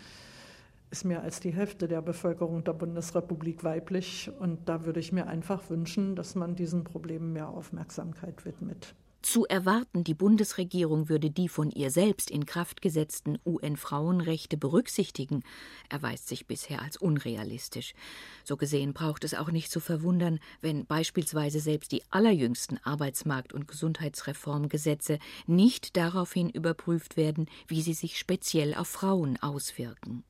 ist 0.90 1.04
mehr 1.04 1.22
als 1.22 1.40
die 1.40 1.52
Hälfte 1.52 1.88
der 1.88 2.02
Bevölkerung 2.02 2.64
der 2.64 2.74
Bundesrepublik 2.74 3.64
weiblich. 3.64 4.30
Und 4.40 4.68
da 4.68 4.84
würde 4.84 5.00
ich 5.00 5.12
mir 5.12 5.26
einfach 5.26 5.70
wünschen, 5.70 6.16
dass 6.16 6.34
man 6.34 6.54
diesen 6.54 6.84
Problemen 6.84 7.32
mehr 7.32 7.48
Aufmerksamkeit 7.48 8.44
widmet. 8.44 8.94
Zu 9.22 9.46
erwarten, 9.46 10.02
die 10.02 10.14
Bundesregierung 10.14 11.08
würde 11.08 11.30
die 11.30 11.48
von 11.48 11.70
ihr 11.70 11.92
selbst 11.92 12.28
in 12.28 12.44
Kraft 12.44 12.82
gesetzten 12.82 13.38
UN-Frauenrechte 13.46 14.56
berücksichtigen, 14.56 15.44
erweist 15.88 16.26
sich 16.26 16.48
bisher 16.48 16.82
als 16.82 16.96
unrealistisch. 16.96 17.94
So 18.42 18.56
gesehen 18.56 18.92
braucht 18.92 19.22
es 19.22 19.34
auch 19.34 19.52
nicht 19.52 19.70
zu 19.70 19.78
verwundern, 19.78 20.40
wenn 20.60 20.86
beispielsweise 20.86 21.60
selbst 21.60 21.92
die 21.92 22.02
allerjüngsten 22.10 22.78
Arbeitsmarkt- 22.78 23.52
und 23.52 23.68
Gesundheitsreformgesetze 23.68 25.20
nicht 25.46 25.96
daraufhin 25.96 26.50
überprüft 26.50 27.16
werden, 27.16 27.46
wie 27.68 27.80
sie 27.80 27.94
sich 27.94 28.18
speziell 28.18 28.74
auf 28.74 28.88
Frauen 28.88 29.40
auswirken. 29.40 30.24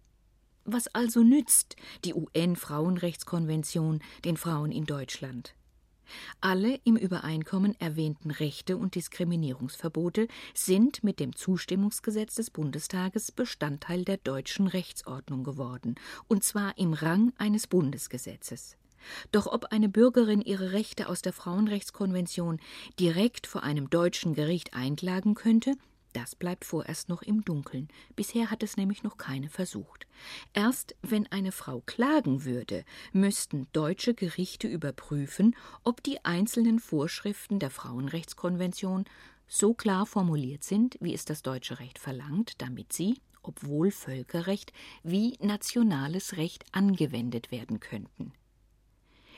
Was 0.64 0.88
also 0.88 1.22
nützt 1.22 1.76
die 2.04 2.12
UN-Frauenrechtskonvention 2.12 4.00
den 4.26 4.36
Frauen 4.36 4.70
in 4.70 4.84
Deutschland? 4.84 5.54
Alle 6.40 6.78
im 6.84 6.96
Übereinkommen 6.96 7.78
erwähnten 7.80 8.30
Rechte 8.30 8.76
und 8.76 8.94
Diskriminierungsverbote 8.94 10.28
sind 10.54 11.02
mit 11.04 11.20
dem 11.20 11.34
Zustimmungsgesetz 11.34 12.34
des 12.36 12.50
Bundestages 12.50 13.32
Bestandteil 13.32 14.04
der 14.04 14.18
deutschen 14.18 14.66
Rechtsordnung 14.66 15.44
geworden, 15.44 15.94
und 16.28 16.44
zwar 16.44 16.76
im 16.78 16.92
Rang 16.92 17.32
eines 17.38 17.66
Bundesgesetzes. 17.66 18.76
Doch 19.32 19.46
ob 19.46 19.66
eine 19.66 19.88
Bürgerin 19.88 20.40
ihre 20.40 20.72
Rechte 20.72 21.08
aus 21.08 21.22
der 21.22 21.32
Frauenrechtskonvention 21.32 22.60
direkt 22.98 23.46
vor 23.46 23.62
einem 23.62 23.90
deutschen 23.90 24.34
Gericht 24.34 24.74
einklagen 24.74 25.34
könnte, 25.34 25.74
das 26.12 26.34
bleibt 26.34 26.64
vorerst 26.64 27.08
noch 27.08 27.22
im 27.22 27.44
Dunkeln. 27.44 27.88
Bisher 28.16 28.50
hat 28.50 28.62
es 28.62 28.76
nämlich 28.76 29.02
noch 29.02 29.16
keine 29.16 29.48
versucht. 29.48 30.06
Erst 30.52 30.94
wenn 31.02 31.26
eine 31.28 31.52
Frau 31.52 31.80
klagen 31.84 32.44
würde, 32.44 32.84
müssten 33.12 33.66
deutsche 33.72 34.14
Gerichte 34.14 34.68
überprüfen, 34.68 35.56
ob 35.84 36.02
die 36.02 36.24
einzelnen 36.24 36.78
Vorschriften 36.78 37.58
der 37.58 37.70
Frauenrechtskonvention 37.70 39.04
so 39.48 39.74
klar 39.74 40.06
formuliert 40.06 40.64
sind, 40.64 40.96
wie 41.00 41.14
es 41.14 41.24
das 41.24 41.42
deutsche 41.42 41.78
Recht 41.78 41.98
verlangt, 41.98 42.60
damit 42.62 42.92
sie, 42.92 43.20
obwohl 43.42 43.90
Völkerrecht, 43.90 44.72
wie 45.02 45.36
nationales 45.40 46.36
Recht 46.36 46.64
angewendet 46.72 47.50
werden 47.50 47.80
könnten. 47.80 48.32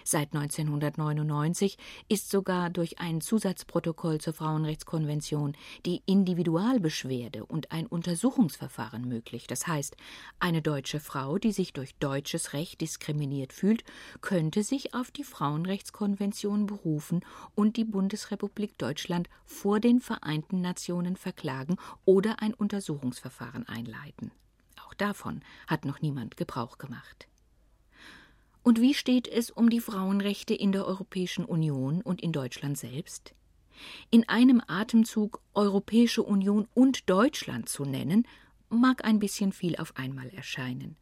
Seit 0.07 0.35
1999 0.35 1.79
ist 2.11 2.31
sogar 2.31 2.69
durch 2.69 2.99
ein 2.99 3.23
Zusatzprotokoll 3.23 4.21
zur 4.21 4.35
Frauenrechtskonvention 4.35 5.57
die 5.87 6.03
Individualbeschwerde 6.05 7.47
und 7.47 7.73
ein 7.73 7.87
Untersuchungsverfahren 7.87 9.09
möglich. 9.09 9.47
Das 9.47 9.67
heißt, 9.67 9.97
eine 10.39 10.61
deutsche 10.61 11.01
Frau, 11.01 11.39
die 11.39 11.53
sich 11.53 11.73
durch 11.73 11.95
deutsches 11.95 12.53
Recht 12.53 12.83
diskriminiert 12.83 13.55
fühlt, 13.55 13.83
könnte 14.21 14.63
sich 14.63 14.93
auf 14.93 15.11
die 15.11 15.25
Frauenrechtskonvention 15.25 16.67
berufen 16.67 17.25
und 17.55 17.79
die 17.79 17.85
Bundesrepublik 17.85 18.77
Deutschland 18.77 19.31
vor 19.47 19.81
den 19.81 20.01
Vereinten 20.01 20.61
Nationen 20.61 21.17
verklagen 21.17 21.77
oder 22.05 22.43
ein 22.43 22.53
Untersuchungsverfahren 22.53 23.67
einleiten. 23.67 24.33
Auch 24.85 24.93
davon 24.93 25.41
hat 25.67 25.87
noch 25.87 26.03
niemand 26.03 26.37
Gebrauch 26.37 26.77
gemacht. 26.77 27.27
Und 28.65 28.81
wie 28.81 28.95
steht 28.95 29.29
es 29.29 29.51
um 29.51 29.69
die 29.69 29.79
Frauenrechte 29.79 30.55
in 30.55 30.73
der 30.73 30.87
Europäischen 30.87 31.45
Union 31.45 32.01
und 32.01 32.23
in 32.23 32.33
Deutschland 32.33 32.79
selbst? 32.79 33.35
In 34.11 34.27
einem 34.27 34.63
Atemzug 34.67 35.43
Europäische 35.53 36.23
Union 36.23 36.67
und 36.73 37.11
Deutschland 37.11 37.69
zu 37.69 37.85
nennen, 37.85 38.27
mag 38.71 39.05
ein 39.05 39.19
bisschen 39.19 39.53
viel 39.53 39.77
auf 39.77 39.97
einmal 39.97 40.31
erscheinen. 40.31 40.97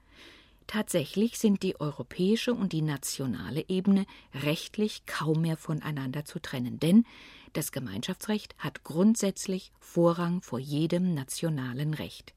Tatsächlich 0.67 1.39
sind 1.39 1.63
die 1.63 1.81
europäische 1.81 2.53
und 2.53 2.73
die 2.73 2.83
nationale 2.83 3.65
Ebene 3.69 4.07
rechtlich 4.35 5.07
kaum 5.07 5.43
mehr 5.43 5.57
voneinander 5.57 6.25
zu 6.25 6.41
trennen, 6.41 6.81
denn 6.81 7.05
das 7.53 7.71
Gemeinschaftsrecht 7.71 8.57
hat 8.59 8.83
grundsätzlich 8.83 9.71
Vorrang 9.79 10.43
vor 10.43 10.59
jedem 10.59 11.15
nationalen 11.15 11.95
Recht. 11.95 12.35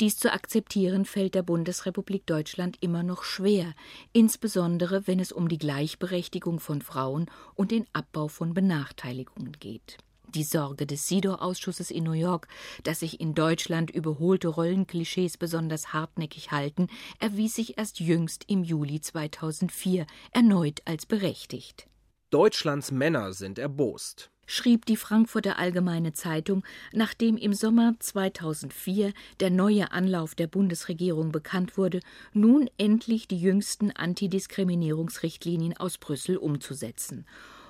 Dies 0.00 0.16
zu 0.16 0.32
akzeptieren 0.32 1.04
fällt 1.04 1.34
der 1.34 1.42
Bundesrepublik 1.42 2.26
Deutschland 2.26 2.76
immer 2.80 3.02
noch 3.02 3.22
schwer, 3.22 3.74
insbesondere 4.12 5.06
wenn 5.06 5.20
es 5.20 5.32
um 5.32 5.48
die 5.48 5.58
Gleichberechtigung 5.58 6.58
von 6.58 6.82
Frauen 6.82 7.30
und 7.54 7.70
den 7.70 7.86
Abbau 7.92 8.28
von 8.28 8.54
Benachteiligungen 8.54 9.52
geht. 9.52 9.98
Die 10.34 10.42
Sorge 10.42 10.84
des 10.84 11.06
SIDO-Ausschusses 11.06 11.92
in 11.92 12.04
New 12.04 12.12
York, 12.12 12.48
dass 12.82 13.00
sich 13.00 13.20
in 13.20 13.34
Deutschland 13.34 13.90
überholte 13.92 14.48
Rollenklischees 14.48 15.36
besonders 15.36 15.92
hartnäckig 15.92 16.50
halten, 16.50 16.88
erwies 17.20 17.54
sich 17.54 17.78
erst 17.78 18.00
jüngst 18.00 18.44
im 18.48 18.64
Juli 18.64 19.00
2004 19.00 20.06
erneut 20.32 20.82
als 20.86 21.06
berechtigt. 21.06 21.86
Deutschlands 22.30 22.90
Männer 22.90 23.32
sind 23.32 23.60
erbost 23.60 24.32
schrieb 24.46 24.86
die 24.86 24.96
Frankfurter 24.96 25.58
Allgemeine 25.58 26.12
Zeitung, 26.12 26.64
nachdem 26.92 27.36
im 27.36 27.54
Sommer 27.54 27.94
2004 27.98 29.12
der 29.40 29.50
neue 29.50 29.92
Anlauf 29.92 30.34
der 30.34 30.46
Bundesregierung 30.46 31.32
bekannt 31.32 31.76
wurde, 31.76 32.00
nun 32.32 32.68
endlich 32.78 33.28
die 33.28 33.38
jüngsten 33.38 33.90
Antidiskriminierungsrichtlinien 33.90 35.76
aus 35.76 35.98
Brüssel 35.98 36.36
umzusetzen. 36.36 37.26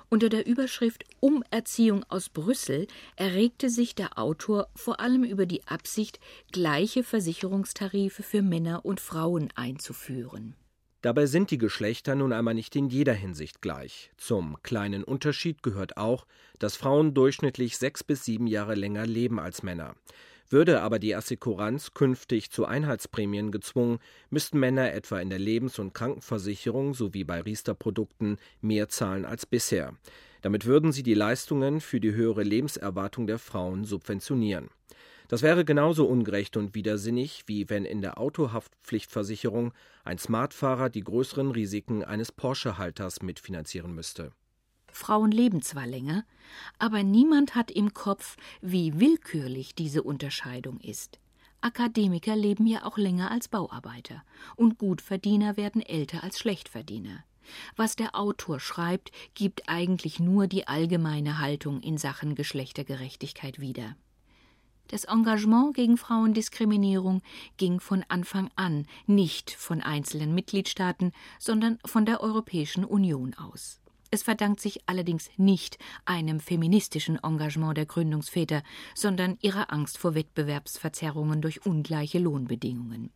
Unter 0.09 0.29
der 0.29 0.45
Überschrift 0.45 1.03
Umerziehung 1.19 2.03
aus 2.09 2.29
Brüssel 2.29 2.87
erregte 3.15 3.69
sich 3.69 3.95
der 3.95 4.19
Autor 4.19 4.67
vor 4.75 4.99
allem 4.99 5.23
über 5.23 5.45
die 5.45 5.65
Absicht, 5.67 6.19
gleiche 6.51 7.03
Versicherungstarife 7.03 8.21
für 8.21 8.41
Männer 8.41 8.85
und 8.85 8.99
Frauen 8.99 9.49
einzuführen. 9.55 10.55
Dabei 11.05 11.27
sind 11.27 11.51
die 11.51 11.59
Geschlechter 11.59 12.15
nun 12.15 12.33
einmal 12.33 12.55
nicht 12.55 12.75
in 12.75 12.89
jeder 12.89 13.13
Hinsicht 13.13 13.61
gleich. 13.61 14.09
Zum 14.17 14.57
kleinen 14.63 15.03
Unterschied 15.03 15.61
gehört 15.61 15.97
auch, 15.97 16.25
dass 16.57 16.77
Frauen 16.77 17.13
durchschnittlich 17.13 17.77
sechs 17.77 18.03
bis 18.03 18.25
sieben 18.25 18.47
Jahre 18.47 18.73
länger 18.73 19.05
leben 19.05 19.39
als 19.39 19.61
Männer. 19.61 19.93
Würde 20.49 20.81
aber 20.81 20.97
die 20.97 21.13
Assekuranz 21.13 21.93
künftig 21.93 22.49
zu 22.49 22.65
Einheitsprämien 22.65 23.51
gezwungen, 23.51 23.99
müssten 24.31 24.59
Männer 24.59 24.93
etwa 24.93 25.19
in 25.19 25.29
der 25.29 25.37
Lebens- 25.37 25.77
und 25.77 25.93
Krankenversicherung 25.93 26.95
sowie 26.95 27.23
bei 27.23 27.39
Riester-Produkten 27.39 28.37
mehr 28.61 28.89
zahlen 28.89 29.25
als 29.25 29.45
bisher. 29.45 29.93
Damit 30.41 30.65
würden 30.65 30.91
sie 30.91 31.03
die 31.03 31.13
Leistungen 31.13 31.81
für 31.81 31.99
die 31.99 32.15
höhere 32.15 32.41
Lebenserwartung 32.41 33.27
der 33.27 33.37
Frauen 33.37 33.85
subventionieren. 33.85 34.71
Das 35.27 35.41
wäre 35.41 35.65
genauso 35.65 36.05
ungerecht 36.05 36.55
und 36.57 36.75
widersinnig, 36.75 37.43
wie 37.47 37.69
wenn 37.69 37.85
in 37.85 38.01
der 38.01 38.19
Autohaftpflichtversicherung 38.19 39.73
ein 40.03 40.19
Smartfahrer 40.19 40.89
die 40.89 41.03
größeren 41.03 41.51
Risiken 41.51 42.03
eines 42.03 42.31
Porsche-Halters 42.31 43.21
mitfinanzieren 43.21 43.93
müsste. 43.93 44.31
Frauen 44.91 45.31
leben 45.31 45.61
zwar 45.61 45.87
länger, 45.87 46.23
aber 46.79 47.03
niemand 47.03 47.55
hat 47.55 47.69
im 47.69 47.93
Kopf, 47.93 48.37
wie 48.61 48.99
willkürlich 48.99 49.75
diese 49.75 50.03
Unterscheidung 50.03 50.79
ist. 50.79 51.19
Akademiker 51.59 52.35
leben 52.35 52.67
ja 52.67 52.85
auch 52.85 52.97
länger 52.97 53.31
als 53.31 53.47
Bauarbeiter, 53.47 54.23
und 54.55 54.77
Gutverdiener 54.77 55.57
werden 55.57 55.81
älter 55.81 56.23
als 56.23 56.39
Schlechtverdiener. 56.39 57.23
Was 57.75 57.95
der 57.95 58.15
Autor 58.15 58.59
schreibt, 58.59 59.11
gibt 59.33 59.63
eigentlich 59.67 60.19
nur 60.19 60.47
die 60.47 60.67
allgemeine 60.67 61.39
Haltung 61.39 61.81
in 61.81 61.97
Sachen 61.97 62.35
Geschlechtergerechtigkeit 62.35 63.59
wieder. 63.59 63.95
Das 64.87 65.05
Engagement 65.05 65.75
gegen 65.75 65.97
Frauendiskriminierung 65.97 67.21
ging 67.57 67.79
von 67.79 68.05
Anfang 68.07 68.49
an 68.55 68.85
nicht 69.07 69.49
von 69.51 69.81
einzelnen 69.81 70.35
Mitgliedstaaten, 70.35 71.11
sondern 71.39 71.79
von 71.85 72.05
der 72.05 72.21
Europäischen 72.21 72.85
Union 72.85 73.33
aus. 73.33 73.79
Es 74.11 74.21
verdankt 74.21 74.61
sich 74.61 74.87
allerdings 74.87 75.29
nicht 75.37 75.79
einem 76.05 76.39
feministischen 76.39 77.17
Engagement 77.21 77.77
der 77.77 77.87
Gründungsväter, 77.87 78.61
sondern 78.93 79.37
ihrer 79.41 79.73
Angst 79.73 79.97
vor 79.97 80.13
Wettbewerbsverzerrungen 80.13 81.41
durch 81.41 81.65
ungleiche 81.65 82.19
Lohnbedingungen. 82.19 83.09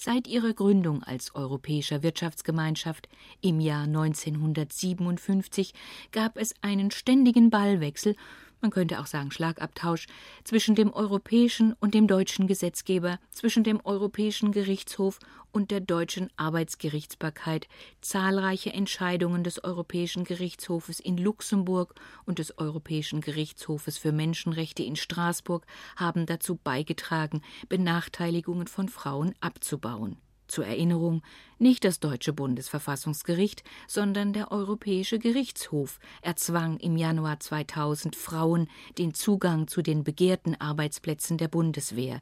Seit 0.00 0.28
ihrer 0.28 0.54
Gründung 0.54 1.02
als 1.02 1.34
Europäischer 1.34 2.04
Wirtschaftsgemeinschaft 2.04 3.08
im 3.40 3.58
Jahr 3.58 3.82
1957 3.82 5.74
gab 6.12 6.38
es 6.38 6.54
einen 6.62 6.92
ständigen 6.92 7.50
Ballwechsel 7.50 8.14
man 8.60 8.70
könnte 8.70 9.00
auch 9.00 9.06
sagen 9.06 9.30
Schlagabtausch, 9.30 10.06
zwischen 10.44 10.74
dem 10.74 10.92
europäischen 10.92 11.74
und 11.80 11.94
dem 11.94 12.06
deutschen 12.06 12.46
Gesetzgeber, 12.46 13.18
zwischen 13.30 13.64
dem 13.64 13.80
Europäischen 13.84 14.52
Gerichtshof 14.52 15.18
und 15.52 15.70
der 15.70 15.80
deutschen 15.80 16.30
Arbeitsgerichtsbarkeit. 16.36 17.68
Zahlreiche 18.00 18.72
Entscheidungen 18.72 19.44
des 19.44 19.64
Europäischen 19.64 20.24
Gerichtshofes 20.24 21.00
in 21.00 21.16
Luxemburg 21.16 21.94
und 22.26 22.38
des 22.38 22.58
Europäischen 22.58 23.20
Gerichtshofes 23.20 23.98
für 23.98 24.12
Menschenrechte 24.12 24.82
in 24.82 24.96
Straßburg 24.96 25.66
haben 25.96 26.26
dazu 26.26 26.56
beigetragen, 26.56 27.42
Benachteiligungen 27.68 28.66
von 28.66 28.88
Frauen 28.88 29.34
abzubauen. 29.40 30.16
Zur 30.48 30.66
Erinnerung, 30.66 31.22
nicht 31.58 31.84
das 31.84 32.00
deutsche 32.00 32.32
Bundesverfassungsgericht, 32.32 33.62
sondern 33.86 34.32
der 34.32 34.50
Europäische 34.50 35.18
Gerichtshof 35.18 36.00
erzwang 36.22 36.78
im 36.78 36.96
Januar 36.96 37.38
2000 37.38 38.16
Frauen 38.16 38.68
den 38.96 39.14
Zugang 39.14 39.68
zu 39.68 39.82
den 39.82 40.04
begehrten 40.04 40.58
Arbeitsplätzen 40.60 41.36
der 41.38 41.48
Bundeswehr. 41.48 42.20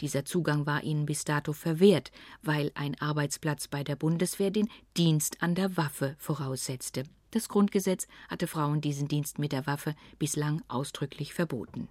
Dieser 0.00 0.24
Zugang 0.24 0.66
war 0.66 0.82
ihnen 0.82 1.06
bis 1.06 1.24
dato 1.24 1.52
verwehrt, 1.52 2.12
weil 2.42 2.70
ein 2.74 3.00
Arbeitsplatz 3.00 3.68
bei 3.68 3.84
der 3.84 3.96
Bundeswehr 3.96 4.50
den 4.50 4.68
Dienst 4.96 5.42
an 5.42 5.54
der 5.54 5.76
Waffe 5.76 6.14
voraussetzte. 6.18 7.04
Das 7.30 7.48
Grundgesetz 7.48 8.06
hatte 8.28 8.46
Frauen 8.46 8.80
diesen 8.80 9.08
Dienst 9.08 9.40
mit 9.40 9.50
der 9.50 9.66
Waffe 9.66 9.96
bislang 10.18 10.62
ausdrücklich 10.68 11.34
verboten. 11.34 11.88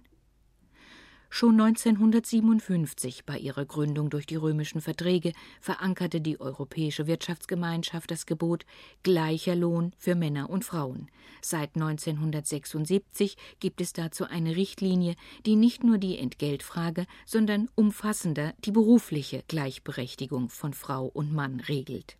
Schon 1.36 1.60
1957 1.60 3.24
bei 3.24 3.36
ihrer 3.36 3.64
Gründung 3.64 4.08
durch 4.08 4.24
die 4.24 4.36
römischen 4.36 4.80
Verträge 4.80 5.32
verankerte 5.60 6.20
die 6.20 6.40
Europäische 6.40 7.08
Wirtschaftsgemeinschaft 7.08 8.08
das 8.12 8.26
Gebot 8.26 8.64
gleicher 9.02 9.56
Lohn 9.56 9.90
für 9.98 10.14
Männer 10.14 10.48
und 10.48 10.64
Frauen. 10.64 11.08
Seit 11.42 11.74
1976 11.74 13.36
gibt 13.58 13.80
es 13.80 13.92
dazu 13.92 14.26
eine 14.26 14.54
Richtlinie, 14.54 15.16
die 15.44 15.56
nicht 15.56 15.82
nur 15.82 15.98
die 15.98 16.20
Entgeltfrage, 16.20 17.04
sondern 17.26 17.68
umfassender 17.74 18.54
die 18.64 18.70
berufliche 18.70 19.42
Gleichberechtigung 19.48 20.50
von 20.50 20.72
Frau 20.72 21.06
und 21.06 21.32
Mann 21.32 21.58
regelt. 21.58 22.16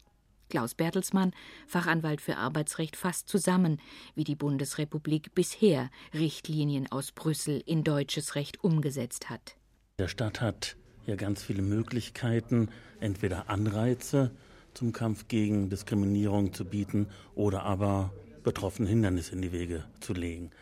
Klaus 0.55 0.77
Bertelsmann, 0.77 1.33
Fachanwalt 1.67 2.21
für 2.21 2.37
Arbeitsrecht, 2.37 2.95
fasst 2.95 3.29
zusammen, 3.29 3.81
wie 4.15 4.23
die 4.23 4.37
Bundesrepublik 4.37 5.35
bisher 5.35 5.91
Richtlinien 6.13 6.87
aus 6.93 7.11
Brüssel 7.11 7.61
in 7.67 7.83
deutsches 7.83 8.37
Recht 8.37 8.63
umgesetzt 8.63 9.31
hat. 9.31 9.57
Der 9.99 10.07
Staat 10.07 10.41
hat 10.41 10.77
ja 11.09 11.17
ganz 11.17 11.43
viele 11.43 11.63
Möglichkeiten, 11.63 12.69
entweder 13.01 13.51
Anreize 13.51 14.31
zum 14.75 14.93
Kampf 14.93 15.27
gegen 15.27 15.71
Diskriminierung 15.71 16.53
zu 16.53 16.65
bieten 16.65 17.09
oder 17.35 17.65
aber 17.65 18.13
betroffene 18.45 18.89
Hindernisse 18.89 19.33
in 19.33 19.43
die 19.43 19.51
Wege 19.51 19.83
zu 19.99 20.13
legen. 20.13 20.53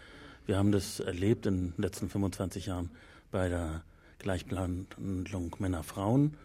Wir 0.47 0.57
haben 0.57 0.73
das 0.73 1.01
erlebt 1.01 1.45
in 1.45 1.73
den 1.73 1.75
letzten 1.77 2.09
25 2.09 2.65
Jahren 2.65 2.89
bei 3.31 3.51
der 3.51 3.85
Gleichbehandlung 4.21 5.55
Männer-Frauen. 5.59 6.39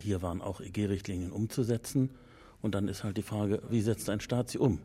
Hier 0.00 0.22
waren 0.22 0.40
auch 0.40 0.62
EG-Richtlinien 0.62 1.32
umzusetzen. 1.32 2.08
Und 2.64 2.74
dann 2.74 2.88
ist 2.88 3.04
halt 3.04 3.18
die 3.18 3.22
Frage, 3.22 3.60
wie 3.68 3.82
setzt 3.82 4.08
ein 4.08 4.20
Staat 4.20 4.48
sie 4.48 4.56
um? 4.56 4.78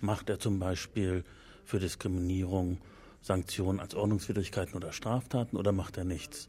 Macht 0.00 0.30
er 0.30 0.38
zum 0.38 0.58
Beispiel 0.58 1.22
für 1.66 1.78
Diskriminierung 1.78 2.78
Sanktionen 3.20 3.78
als 3.78 3.94
Ordnungswidrigkeiten 3.94 4.74
oder 4.74 4.90
Straftaten 4.90 5.58
oder 5.58 5.70
macht 5.72 5.98
er 5.98 6.04
nichts? 6.04 6.48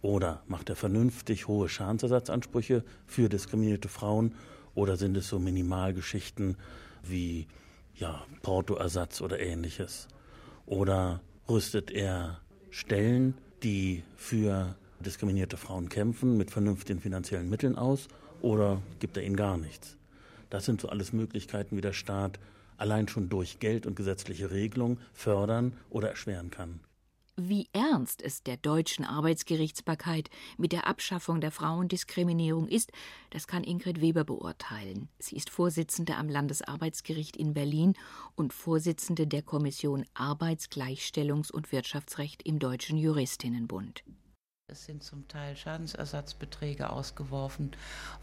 Oder 0.00 0.44
macht 0.46 0.70
er 0.70 0.76
vernünftig 0.76 1.48
hohe 1.48 1.68
Schadensersatzansprüche 1.68 2.84
für 3.04 3.28
diskriminierte 3.28 3.88
Frauen 3.88 4.32
oder 4.76 4.96
sind 4.96 5.16
es 5.16 5.26
so 5.26 5.40
Minimalgeschichten 5.40 6.56
wie 7.02 7.48
ja, 7.96 8.24
Portoersatz 8.42 9.20
oder 9.20 9.40
ähnliches? 9.40 10.06
Oder 10.66 11.20
rüstet 11.48 11.90
er 11.90 12.38
Stellen, 12.70 13.34
die 13.64 14.04
für 14.14 14.76
diskriminierte 15.00 15.56
Frauen 15.56 15.88
kämpfen, 15.88 16.36
mit 16.36 16.52
vernünftigen 16.52 17.00
finanziellen 17.00 17.50
Mitteln 17.50 17.74
aus 17.74 18.06
oder 18.40 18.80
gibt 19.00 19.16
er 19.16 19.24
ihnen 19.24 19.34
gar 19.34 19.58
nichts? 19.58 19.97
Das 20.50 20.64
sind 20.64 20.80
so 20.80 20.88
alles 20.88 21.12
Möglichkeiten, 21.12 21.76
wie 21.76 21.82
der 21.82 21.92
Staat 21.92 22.38
allein 22.76 23.08
schon 23.08 23.28
durch 23.28 23.58
Geld 23.58 23.86
und 23.86 23.96
gesetzliche 23.96 24.50
Regelung 24.50 24.98
fördern 25.12 25.74
oder 25.90 26.08
erschweren 26.08 26.50
kann. 26.50 26.80
Wie 27.40 27.68
ernst 27.72 28.20
es 28.20 28.42
der 28.42 28.56
deutschen 28.56 29.04
Arbeitsgerichtsbarkeit 29.04 30.28
mit 30.56 30.72
der 30.72 30.88
Abschaffung 30.88 31.40
der 31.40 31.52
Frauendiskriminierung 31.52 32.66
ist, 32.66 32.90
das 33.30 33.46
kann 33.46 33.62
Ingrid 33.62 34.00
Weber 34.00 34.24
beurteilen. 34.24 35.08
Sie 35.20 35.36
ist 35.36 35.48
Vorsitzende 35.48 36.16
am 36.16 36.28
Landesarbeitsgericht 36.28 37.36
in 37.36 37.54
Berlin 37.54 37.94
und 38.34 38.52
Vorsitzende 38.52 39.28
der 39.28 39.42
Kommission 39.42 40.04
Arbeits-, 40.14 40.68
Gleichstellungs- 40.68 41.52
und 41.52 41.70
Wirtschaftsrecht 41.70 42.42
im 42.42 42.58
Deutschen 42.58 42.98
Juristinnenbund. 42.98 44.02
Es 44.66 44.84
sind 44.84 45.04
zum 45.04 45.28
Teil 45.28 45.56
Schadensersatzbeträge 45.56 46.90
ausgeworfen 46.90 47.70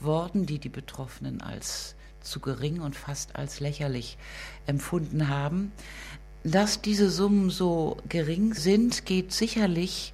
worden, 0.02 0.46
die 0.46 0.60
die 0.60 0.68
Betroffenen 0.68 1.42
als 1.42 1.96
zu 2.26 2.40
gering 2.40 2.82
und 2.82 2.96
fast 2.96 3.36
als 3.36 3.60
lächerlich 3.60 4.18
empfunden 4.66 5.30
haben. 5.30 5.72
Dass 6.44 6.82
diese 6.82 7.10
Summen 7.10 7.50
so 7.50 7.98
gering 8.08 8.54
sind, 8.54 9.06
geht 9.06 9.32
sicherlich 9.32 10.14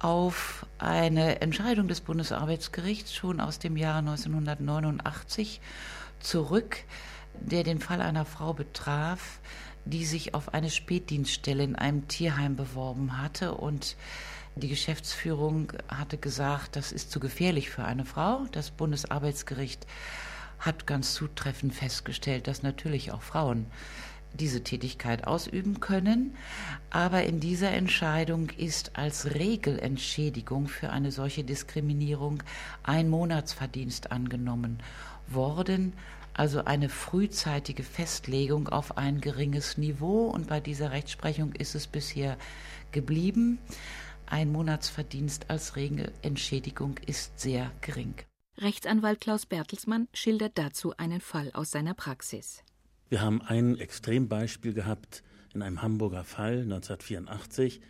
auf 0.00 0.66
eine 0.78 1.40
Entscheidung 1.40 1.86
des 1.86 2.00
Bundesarbeitsgerichts 2.00 3.14
schon 3.14 3.40
aus 3.40 3.60
dem 3.60 3.76
Jahre 3.76 3.98
1989 3.98 5.60
zurück, 6.18 6.78
der 7.34 7.62
den 7.62 7.80
Fall 7.80 8.00
einer 8.00 8.24
Frau 8.24 8.52
betraf, 8.52 9.38
die 9.84 10.04
sich 10.04 10.34
auf 10.34 10.54
eine 10.54 10.70
Spätdienststelle 10.70 11.62
in 11.62 11.76
einem 11.76 12.08
Tierheim 12.08 12.56
beworben 12.56 13.20
hatte 13.20 13.54
und 13.54 13.96
die 14.54 14.68
Geschäftsführung 14.68 15.72
hatte 15.88 16.18
gesagt, 16.18 16.76
das 16.76 16.92
ist 16.92 17.10
zu 17.10 17.20
gefährlich 17.20 17.70
für 17.70 17.84
eine 17.84 18.04
Frau. 18.04 18.44
Das 18.52 18.70
Bundesarbeitsgericht 18.70 19.86
hat 20.62 20.86
ganz 20.86 21.14
zutreffend 21.14 21.74
festgestellt, 21.74 22.46
dass 22.46 22.62
natürlich 22.62 23.10
auch 23.10 23.22
Frauen 23.22 23.66
diese 24.34 24.62
Tätigkeit 24.62 25.26
ausüben 25.26 25.80
können. 25.80 26.34
Aber 26.90 27.24
in 27.24 27.40
dieser 27.40 27.72
Entscheidung 27.72 28.50
ist 28.50 28.96
als 28.96 29.34
Regelentschädigung 29.34 30.68
für 30.68 30.90
eine 30.90 31.12
solche 31.12 31.44
Diskriminierung 31.44 32.42
ein 32.82 33.08
Monatsverdienst 33.08 34.12
angenommen 34.12 34.78
worden. 35.28 35.92
Also 36.34 36.64
eine 36.64 36.88
frühzeitige 36.88 37.82
Festlegung 37.82 38.68
auf 38.68 38.96
ein 38.96 39.20
geringes 39.20 39.76
Niveau. 39.76 40.28
Und 40.28 40.46
bei 40.46 40.60
dieser 40.60 40.92
Rechtsprechung 40.92 41.52
ist 41.52 41.74
es 41.74 41.86
bisher 41.86 42.38
geblieben. 42.90 43.58
Ein 44.26 44.50
Monatsverdienst 44.50 45.50
als 45.50 45.76
Regelentschädigung 45.76 46.96
ist 47.06 47.38
sehr 47.38 47.70
gering. 47.82 48.14
Rechtsanwalt 48.62 49.20
Klaus 49.20 49.44
Bertelsmann 49.44 50.06
schildert 50.12 50.56
dazu 50.56 50.96
einen 50.96 51.20
Fall 51.20 51.50
aus 51.52 51.72
seiner 51.72 51.94
Praxis. 51.94 52.62
Wir 53.08 53.20
haben 53.20 53.42
ein 53.42 53.76
Extrembeispiel 53.76 54.72
gehabt 54.72 55.24
in 55.52 55.62
einem 55.62 55.82
Hamburger 55.82 56.22
Fall 56.22 56.60
1984. 56.60 57.80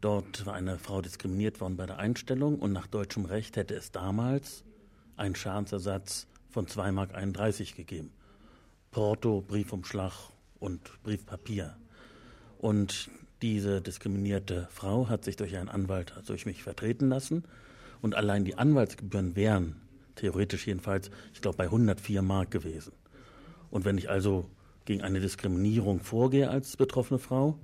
Dort 0.00 0.46
war 0.46 0.54
eine 0.54 0.78
Frau 0.78 1.02
diskriminiert 1.02 1.60
worden 1.60 1.76
bei 1.76 1.84
der 1.84 1.98
Einstellung 1.98 2.58
und 2.58 2.72
nach 2.72 2.86
deutschem 2.86 3.26
Recht 3.26 3.56
hätte 3.56 3.74
es 3.74 3.92
damals 3.92 4.64
einen 5.16 5.34
Schadensersatz 5.34 6.26
von 6.48 6.66
2,31 6.66 6.92
Mark 6.92 7.76
gegeben. 7.76 8.12
Porto, 8.90 9.42
Briefumschlag 9.46 10.30
und 10.58 10.80
Briefpapier. 11.02 11.76
Und 12.56 13.10
diese 13.42 13.82
diskriminierte 13.82 14.68
Frau 14.70 15.10
hat 15.10 15.24
sich 15.24 15.36
durch 15.36 15.54
einen 15.56 15.68
Anwalt, 15.68 16.14
durch 16.26 16.46
mich 16.46 16.62
vertreten 16.62 17.10
lassen 17.10 17.44
und 18.02 18.14
allein 18.14 18.44
die 18.44 18.58
Anwaltsgebühren 18.58 19.34
wären, 19.36 19.76
theoretisch 20.16 20.66
jedenfalls, 20.66 21.10
ich 21.32 21.40
glaube, 21.40 21.56
bei 21.56 21.64
104 21.64 22.20
Mark 22.20 22.50
gewesen. 22.50 22.92
Und 23.70 23.86
wenn 23.86 23.96
ich 23.96 24.10
also 24.10 24.44
gegen 24.84 25.02
eine 25.02 25.20
Diskriminierung 25.20 26.00
vorgehe 26.00 26.50
als 26.50 26.76
betroffene 26.76 27.18
Frau 27.18 27.58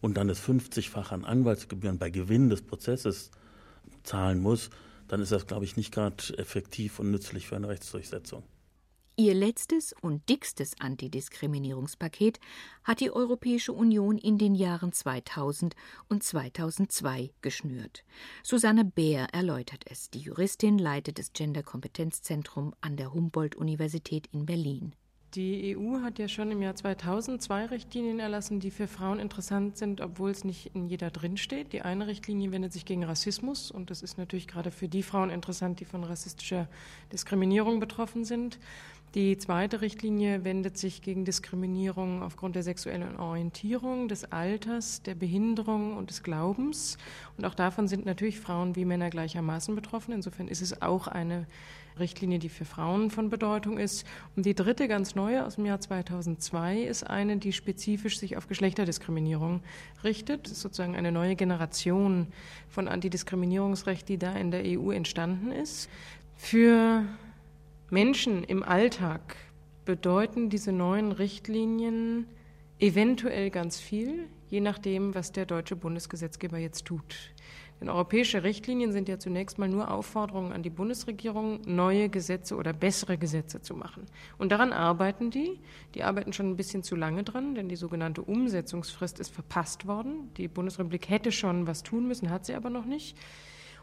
und 0.00 0.16
dann 0.16 0.28
das 0.28 0.40
50-fach 0.40 1.10
an 1.10 1.24
Anwaltsgebühren 1.24 1.98
bei 1.98 2.10
Gewinn 2.10 2.50
des 2.50 2.62
Prozesses 2.62 3.30
zahlen 4.04 4.40
muss, 4.40 4.70
dann 5.08 5.20
ist 5.20 5.32
das, 5.32 5.46
glaube 5.46 5.64
ich, 5.64 5.76
nicht 5.76 5.92
gerade 5.92 6.22
effektiv 6.38 7.00
und 7.00 7.10
nützlich 7.10 7.48
für 7.48 7.56
eine 7.56 7.68
Rechtsdurchsetzung. 7.68 8.44
Ihr 9.16 9.34
letztes 9.34 9.94
und 10.00 10.28
dickstes 10.28 10.80
Antidiskriminierungspaket 10.80 12.40
hat 12.84 13.00
die 13.00 13.10
Europäische 13.10 13.72
Union 13.72 14.16
in 14.16 14.38
den 14.38 14.54
Jahren 14.54 14.92
2000 14.92 15.74
und 16.08 16.22
2002 16.22 17.30
geschnürt. 17.42 18.04
Susanne 18.42 18.84
Beer 18.84 19.28
erläutert 19.32 19.84
es. 19.90 20.10
Die 20.10 20.20
Juristin 20.20 20.78
leitet 20.78 21.18
das 21.18 21.32
Gender-Kompetenzzentrum 21.32 22.74
an 22.80 22.96
der 22.96 23.12
Humboldt-Universität 23.12 24.26
in 24.32 24.46
Berlin. 24.46 24.94
Die 25.34 25.76
EU 25.76 26.00
hat 26.02 26.18
ja 26.18 26.26
schon 26.26 26.50
im 26.50 26.60
Jahr 26.60 26.74
2000 26.74 27.40
zwei 27.40 27.66
Richtlinien 27.66 28.18
erlassen, 28.18 28.58
die 28.58 28.72
für 28.72 28.88
Frauen 28.88 29.20
interessant 29.20 29.76
sind, 29.76 30.00
obwohl 30.00 30.32
es 30.32 30.42
nicht 30.42 30.74
in 30.74 30.88
jeder 30.88 31.10
drinsteht. 31.10 31.72
Die 31.72 31.82
eine 31.82 32.08
Richtlinie 32.08 32.50
wendet 32.50 32.72
sich 32.72 32.84
gegen 32.84 33.04
Rassismus 33.04 33.70
und 33.70 33.90
das 33.90 34.02
ist 34.02 34.18
natürlich 34.18 34.48
gerade 34.48 34.72
für 34.72 34.88
die 34.88 35.04
Frauen 35.04 35.30
interessant, 35.30 35.78
die 35.78 35.84
von 35.84 36.02
rassistischer 36.02 36.66
Diskriminierung 37.12 37.78
betroffen 37.78 38.24
sind. 38.24 38.58
Die 39.14 39.38
zweite 39.38 39.80
Richtlinie 39.80 40.44
wendet 40.44 40.78
sich 40.78 41.00
gegen 41.00 41.24
Diskriminierung 41.24 42.22
aufgrund 42.22 42.56
der 42.56 42.64
sexuellen 42.64 43.16
Orientierung, 43.16 44.08
des 44.08 44.32
Alters, 44.32 45.02
der 45.02 45.14
Behinderung 45.16 45.96
und 45.96 46.10
des 46.10 46.24
Glaubens. 46.24 46.96
Und 47.36 47.44
auch 47.44 47.54
davon 47.54 47.86
sind 47.86 48.04
natürlich 48.04 48.40
Frauen 48.40 48.74
wie 48.74 48.84
Männer 48.84 49.10
gleichermaßen 49.10 49.74
betroffen. 49.76 50.12
Insofern 50.12 50.46
ist 50.48 50.62
es 50.62 50.82
auch 50.82 51.08
eine 51.08 51.46
Richtlinie, 52.00 52.38
die 52.38 52.48
für 52.48 52.64
Frauen 52.64 53.10
von 53.10 53.30
Bedeutung 53.30 53.78
ist. 53.78 54.06
Und 54.34 54.46
die 54.46 54.54
dritte, 54.54 54.88
ganz 54.88 55.14
neue 55.14 55.46
aus 55.46 55.54
dem 55.54 55.66
Jahr 55.66 55.80
2002, 55.80 56.82
ist 56.82 57.04
eine, 57.04 57.36
die 57.36 57.52
spezifisch 57.52 58.18
sich 58.18 58.36
auf 58.36 58.48
Geschlechterdiskriminierung 58.48 59.62
richtet. 60.02 60.46
Das 60.46 60.52
ist 60.52 60.62
sozusagen 60.62 60.96
eine 60.96 61.12
neue 61.12 61.36
Generation 61.36 62.26
von 62.68 62.88
Antidiskriminierungsrecht, 62.88 64.08
die 64.08 64.18
da 64.18 64.32
in 64.32 64.50
der 64.50 64.62
EU 64.64 64.90
entstanden 64.90 65.52
ist. 65.52 65.88
Für 66.36 67.04
Menschen 67.90 68.44
im 68.44 68.62
Alltag 68.62 69.36
bedeuten 69.84 70.50
diese 70.50 70.72
neuen 70.72 71.12
Richtlinien 71.12 72.26
eventuell 72.78 73.50
ganz 73.50 73.78
viel, 73.78 74.26
je 74.48 74.60
nachdem, 74.60 75.14
was 75.14 75.32
der 75.32 75.46
deutsche 75.46 75.76
Bundesgesetzgeber 75.76 76.58
jetzt 76.58 76.86
tut. 76.86 77.32
Denn 77.80 77.88
europäische 77.88 78.42
Richtlinien 78.42 78.92
sind 78.92 79.08
ja 79.08 79.18
zunächst 79.18 79.58
mal 79.58 79.68
nur 79.68 79.90
Aufforderungen 79.90 80.52
an 80.52 80.62
die 80.62 80.70
Bundesregierung, 80.70 81.62
neue 81.64 82.10
Gesetze 82.10 82.56
oder 82.56 82.74
bessere 82.74 83.16
Gesetze 83.16 83.62
zu 83.62 83.74
machen. 83.74 84.04
Und 84.36 84.52
daran 84.52 84.72
arbeiten 84.72 85.30
die. 85.30 85.58
Die 85.94 86.02
arbeiten 86.02 86.34
schon 86.34 86.50
ein 86.50 86.56
bisschen 86.56 86.82
zu 86.82 86.94
lange 86.94 87.24
dran, 87.24 87.54
denn 87.54 87.68
die 87.68 87.76
sogenannte 87.76 88.20
Umsetzungsfrist 88.22 89.18
ist 89.18 89.32
verpasst 89.32 89.86
worden. 89.86 90.32
Die 90.36 90.48
Bundesrepublik 90.48 91.08
hätte 91.08 91.32
schon 91.32 91.66
was 91.66 91.82
tun 91.82 92.06
müssen, 92.06 92.30
hat 92.30 92.44
sie 92.44 92.54
aber 92.54 92.68
noch 92.68 92.84
nicht. 92.84 93.16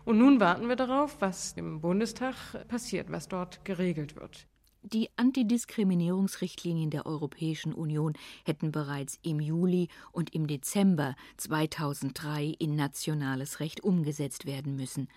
Und 0.05 0.19
nun 0.19 0.39
warten 0.39 0.69
wir 0.69 0.75
darauf, 0.75 1.17
was 1.19 1.53
im 1.53 1.81
Bundestag 1.81 2.36
passiert, 2.67 3.12
was 3.12 3.27
dort 3.27 3.65
geregelt 3.65 4.15
wird. 4.15 4.47
Die 4.93 5.10
Antidiskriminierungsrichtlinien 5.17 6.89
der 6.89 7.06
Europäischen 7.06 7.73
Union 7.73 8.13
hätten 8.45 8.71
bereits 8.71 9.19
im 9.21 9.41
Juli 9.41 9.89
und 10.13 10.34
im 10.34 10.47
Dezember 10.47 11.17
2003 11.36 12.56
in 12.58 12.78
nationales 12.78 13.60
Recht 13.60 13.84
umgesetzt 13.84 14.45
werden 14.45 14.78
müssen. 14.78 15.10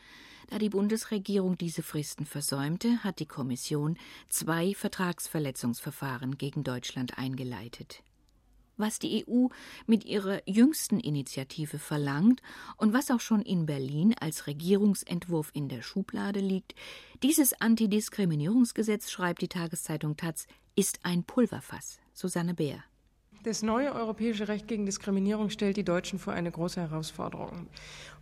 Da 0.48 0.58
die 0.58 0.70
Bundesregierung 0.70 1.56
diese 1.56 1.84
Fristen 1.84 2.26
versäumte, 2.26 3.04
hat 3.04 3.20
die 3.20 3.26
Kommission 3.26 3.96
zwei 4.28 4.74
Vertragsverletzungsverfahren 4.74 6.36
gegen 6.36 6.64
Deutschland 6.64 7.16
eingeleitet 7.16 8.02
was 8.80 8.98
die 8.98 9.24
EU 9.26 9.46
mit 9.86 10.04
ihrer 10.04 10.40
jüngsten 10.46 11.00
Initiative 11.00 11.78
verlangt 11.78 12.42
und 12.76 12.92
was 12.92 13.10
auch 13.10 13.20
schon 13.20 13.42
in 13.42 13.66
Berlin 13.66 14.14
als 14.18 14.46
Regierungsentwurf 14.46 15.50
in 15.52 15.68
der 15.68 15.82
Schublade 15.82 16.40
liegt, 16.40 16.74
dieses 17.22 17.60
Antidiskriminierungsgesetz, 17.60 19.10
schreibt 19.10 19.42
die 19.42 19.48
Tageszeitung 19.48 20.16
Taz, 20.16 20.46
ist 20.74 21.00
ein 21.02 21.24
Pulverfass. 21.24 21.98
Susanne 22.12 22.54
Bär. 22.54 22.82
Das 23.42 23.62
neue 23.62 23.94
europäische 23.94 24.48
Recht 24.48 24.68
gegen 24.68 24.84
Diskriminierung 24.84 25.48
stellt 25.48 25.78
die 25.78 25.84
Deutschen 25.84 26.18
vor 26.18 26.34
eine 26.34 26.50
große 26.50 26.78
Herausforderung. 26.78 27.68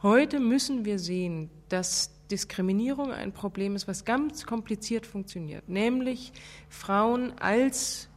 Heute 0.01 0.39
müssen 0.39 0.85
wir 0.85 1.01
sehen, 1.01 1.51
dass 1.69 2.13
Diskriminierung 2.29 3.11
ein 3.11 3.33
Problem 3.33 3.75
ist, 3.75 3.89
was 3.89 4.05
ganz 4.05 4.47
kompliziert 4.47 5.07
funktioniert, 5.07 5.69
nämlich 5.69 6.33
Frauen 6.69 7.37
als 7.41 8.09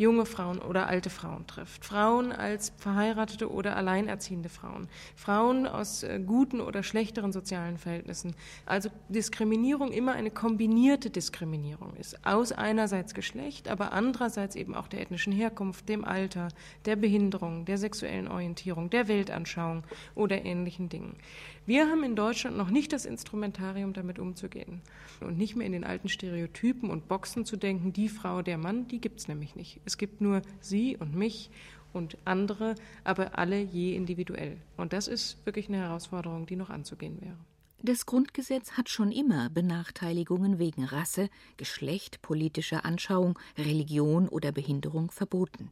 junge 0.00 0.24
Frauen 0.24 0.60
oder 0.60 0.86
alte 0.86 1.10
Frauen 1.10 1.46
trifft, 1.46 1.84
Frauen 1.84 2.32
als 2.32 2.72
verheiratete 2.78 3.52
oder 3.52 3.76
alleinerziehende 3.76 4.48
Frauen, 4.48 4.88
Frauen 5.14 5.66
aus 5.66 6.02
äh, 6.02 6.18
guten 6.24 6.62
oder 6.62 6.82
schlechteren 6.82 7.32
sozialen 7.32 7.76
Verhältnissen. 7.76 8.34
Also 8.64 8.88
Diskriminierung 9.10 9.92
immer 9.92 10.12
eine 10.12 10.30
kombinierte 10.30 11.10
Diskriminierung 11.10 11.94
ist, 11.96 12.24
aus 12.24 12.50
einerseits 12.50 13.12
Geschlecht, 13.12 13.68
aber 13.68 13.92
andererseits 13.92 14.56
eben 14.56 14.74
auch 14.74 14.88
der 14.88 15.02
ethnischen 15.02 15.34
Herkunft, 15.34 15.86
dem 15.90 16.06
Alter, 16.06 16.48
der 16.86 16.96
Behinderung, 16.96 17.66
der 17.66 17.76
sexuellen 17.76 18.26
Orientierung, 18.26 18.88
der 18.88 19.06
Weltanschauung 19.06 19.84
oder 20.14 20.46
ähnlichen 20.46 20.88
Dingen. 20.88 21.16
Wir 21.66 21.88
haben 21.88 22.02
in 22.02 22.16
Deutschland 22.16 22.56
noch 22.56 22.70
nicht 22.70 22.92
das 22.92 23.04
Instrumentarium, 23.04 23.92
damit 23.92 24.18
umzugehen 24.18 24.80
und 25.20 25.38
nicht 25.38 25.56
mehr 25.56 25.66
in 25.66 25.72
den 25.72 25.84
alten 25.84 26.08
Stereotypen 26.08 26.90
und 26.90 27.06
Boxen 27.06 27.44
zu 27.44 27.56
denken, 27.56 27.92
die 27.92 28.08
Frau, 28.08 28.42
der 28.42 28.58
Mann, 28.58 28.88
die 28.88 29.00
gibt 29.00 29.20
es 29.20 29.28
nämlich 29.28 29.54
nicht. 29.54 29.80
Es 29.84 29.98
gibt 29.98 30.20
nur 30.20 30.42
sie 30.60 30.96
und 30.96 31.14
mich 31.14 31.50
und 31.92 32.16
andere, 32.24 32.74
aber 33.04 33.38
alle 33.38 33.60
je 33.60 33.94
individuell. 33.94 34.56
Und 34.76 34.92
das 34.92 35.08
ist 35.08 35.44
wirklich 35.44 35.68
eine 35.68 35.78
Herausforderung, 35.78 36.46
die 36.46 36.56
noch 36.56 36.70
anzugehen 36.70 37.20
wäre. 37.20 37.36
Das 37.82 38.04
Grundgesetz 38.04 38.72
hat 38.72 38.90
schon 38.90 39.10
immer 39.10 39.48
Benachteiligungen 39.48 40.58
wegen 40.58 40.84
Rasse, 40.84 41.30
Geschlecht, 41.56 42.20
politischer 42.20 42.84
Anschauung, 42.84 43.38
Religion 43.56 44.28
oder 44.28 44.52
Behinderung 44.52 45.10
verboten. 45.10 45.70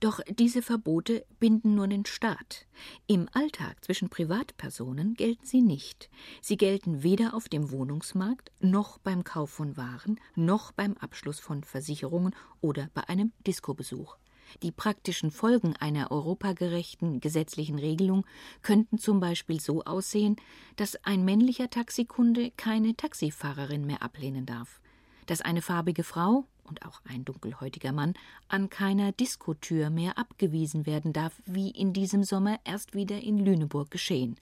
Doch 0.00 0.20
diese 0.28 0.60
Verbote 0.60 1.24
binden 1.40 1.74
nur 1.74 1.88
den 1.88 2.04
Staat. 2.04 2.66
Im 3.06 3.30
Alltag 3.32 3.82
zwischen 3.82 4.10
Privatpersonen 4.10 5.14
gelten 5.14 5.46
sie 5.46 5.62
nicht. 5.62 6.10
Sie 6.42 6.58
gelten 6.58 7.02
weder 7.02 7.32
auf 7.32 7.48
dem 7.48 7.70
Wohnungsmarkt, 7.70 8.52
noch 8.60 8.98
beim 8.98 9.24
Kauf 9.24 9.48
von 9.48 9.78
Waren, 9.78 10.20
noch 10.34 10.72
beim 10.72 10.98
Abschluss 10.98 11.40
von 11.40 11.64
Versicherungen 11.64 12.36
oder 12.60 12.90
bei 12.92 13.08
einem 13.08 13.32
Diskobesuch. 13.46 14.18
Die 14.62 14.72
praktischen 14.72 15.30
Folgen 15.30 15.76
einer 15.76 16.10
europagerechten 16.10 17.20
gesetzlichen 17.20 17.78
Regelung 17.78 18.26
könnten 18.62 18.98
zum 18.98 19.20
Beispiel 19.20 19.60
so 19.60 19.84
aussehen, 19.84 20.36
dass 20.76 20.96
ein 21.04 21.24
männlicher 21.24 21.70
Taxikunde 21.70 22.50
keine 22.56 22.96
Taxifahrerin 22.96 23.86
mehr 23.86 24.02
ablehnen 24.02 24.46
darf, 24.46 24.80
dass 25.26 25.40
eine 25.40 25.62
farbige 25.62 26.04
Frau 26.04 26.44
und 26.64 26.84
auch 26.84 27.00
ein 27.04 27.24
dunkelhäutiger 27.24 27.92
Mann 27.92 28.14
an 28.48 28.68
keiner 28.68 29.12
Diskotür 29.12 29.90
mehr 29.90 30.18
abgewiesen 30.18 30.86
werden 30.86 31.12
darf, 31.12 31.40
wie 31.46 31.70
in 31.70 31.92
diesem 31.92 32.24
Sommer 32.24 32.58
erst 32.64 32.94
wieder 32.94 33.20
in 33.20 33.38
Lüneburg 33.38 33.90
geschehen. 33.90 34.36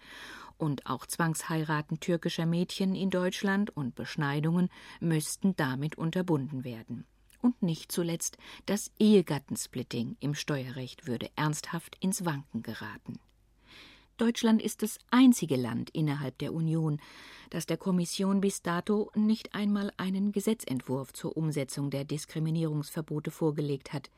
Und 0.59 0.87
auch 0.87 1.07
Zwangsheiraten 1.07 2.01
türkischer 2.01 2.47
Mädchen 2.47 2.95
in 2.95 3.11
Deutschland 3.11 3.77
und 3.77 3.95
Beschneidungen 3.95 4.71
müssten 5.01 5.55
damit 5.57 5.99
unterbunden 5.99 6.65
werden 6.65 7.05
und 7.43 7.63
nicht 7.63 7.93
zuletzt 7.93 8.39
das 8.67 8.91
Ehegattensplitting 8.99 10.17
im 10.21 10.35
Steuerrecht 10.35 11.07
würde 11.07 11.31
ernsthaft 11.37 11.97
ins 12.01 12.25
Wanken 12.25 12.63
geraten. 12.63 13.19
Deutschland 14.17 14.63
ist 14.63 14.83
das 14.83 14.99
einzige 15.11 15.57
Land 15.57 15.91
innerhalb 15.91 16.39
der 16.39 16.55
Union, 16.55 17.01
das 17.51 17.67
der 17.67 17.77
Kommission 17.77 18.41
bis 18.41 18.63
dato 18.63 19.11
nicht 19.15 19.55
einmal 19.55 19.93
einen 19.99 20.33
Gesetzentwurf 20.33 21.13
zur 21.13 21.37
Umsetzung 21.37 21.91
der 21.91 22.05
Diskriminierungsverbote 22.05 23.31
vorgelegt 23.31 23.93
hat. 23.93 24.11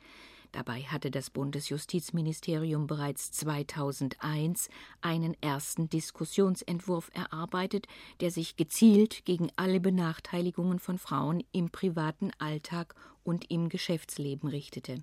Dabei 0.52 0.82
hatte 0.82 1.11
das 1.11 1.30
Bundesjustizministerium 1.30 2.87
bereits 2.87 3.30
2001 3.32 4.70
einen 5.00 5.37
ersten 5.42 5.90
Diskussionsentwurf 5.90 7.11
erarbeitet, 7.12 7.87
der 8.20 8.30
sich 8.30 8.56
gezielt 8.56 9.24
gegen 9.24 9.50
alle 9.56 9.80
Benachteiligungen 9.80 10.78
von 10.78 10.98
Frauen 10.98 11.44
im 11.52 11.70
privaten 11.70 12.30
Alltag 12.38 12.94
und 13.24 13.50
im 13.50 13.68
Geschäftsleben 13.68 14.48
richtete. 14.48 15.02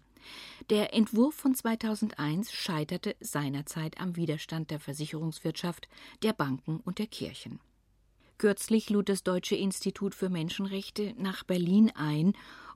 Der 0.71 0.93
Entwurf 0.93 1.35
von 1.35 1.53
2001 1.53 2.51
scheiterte 2.51 3.15
seinerzeit 3.19 3.99
am 3.99 4.15
Widerstand 4.15 4.71
der 4.71 4.79
Versicherungswirtschaft, 4.79 5.87
der 6.23 6.33
Banken 6.33 6.79
und 6.79 6.97
der 6.97 7.07
Kirchen. 7.07 7.59
Kürzlich 8.37 8.89
lud 8.89 9.07
das 9.07 9.23
Deutsche 9.23 9.55
Institut 9.55 10.13
für 10.13 10.29
Menschenrechte 10.29 11.13
nach 11.17 11.43
Berlin 11.43 11.91
ein 11.95 12.33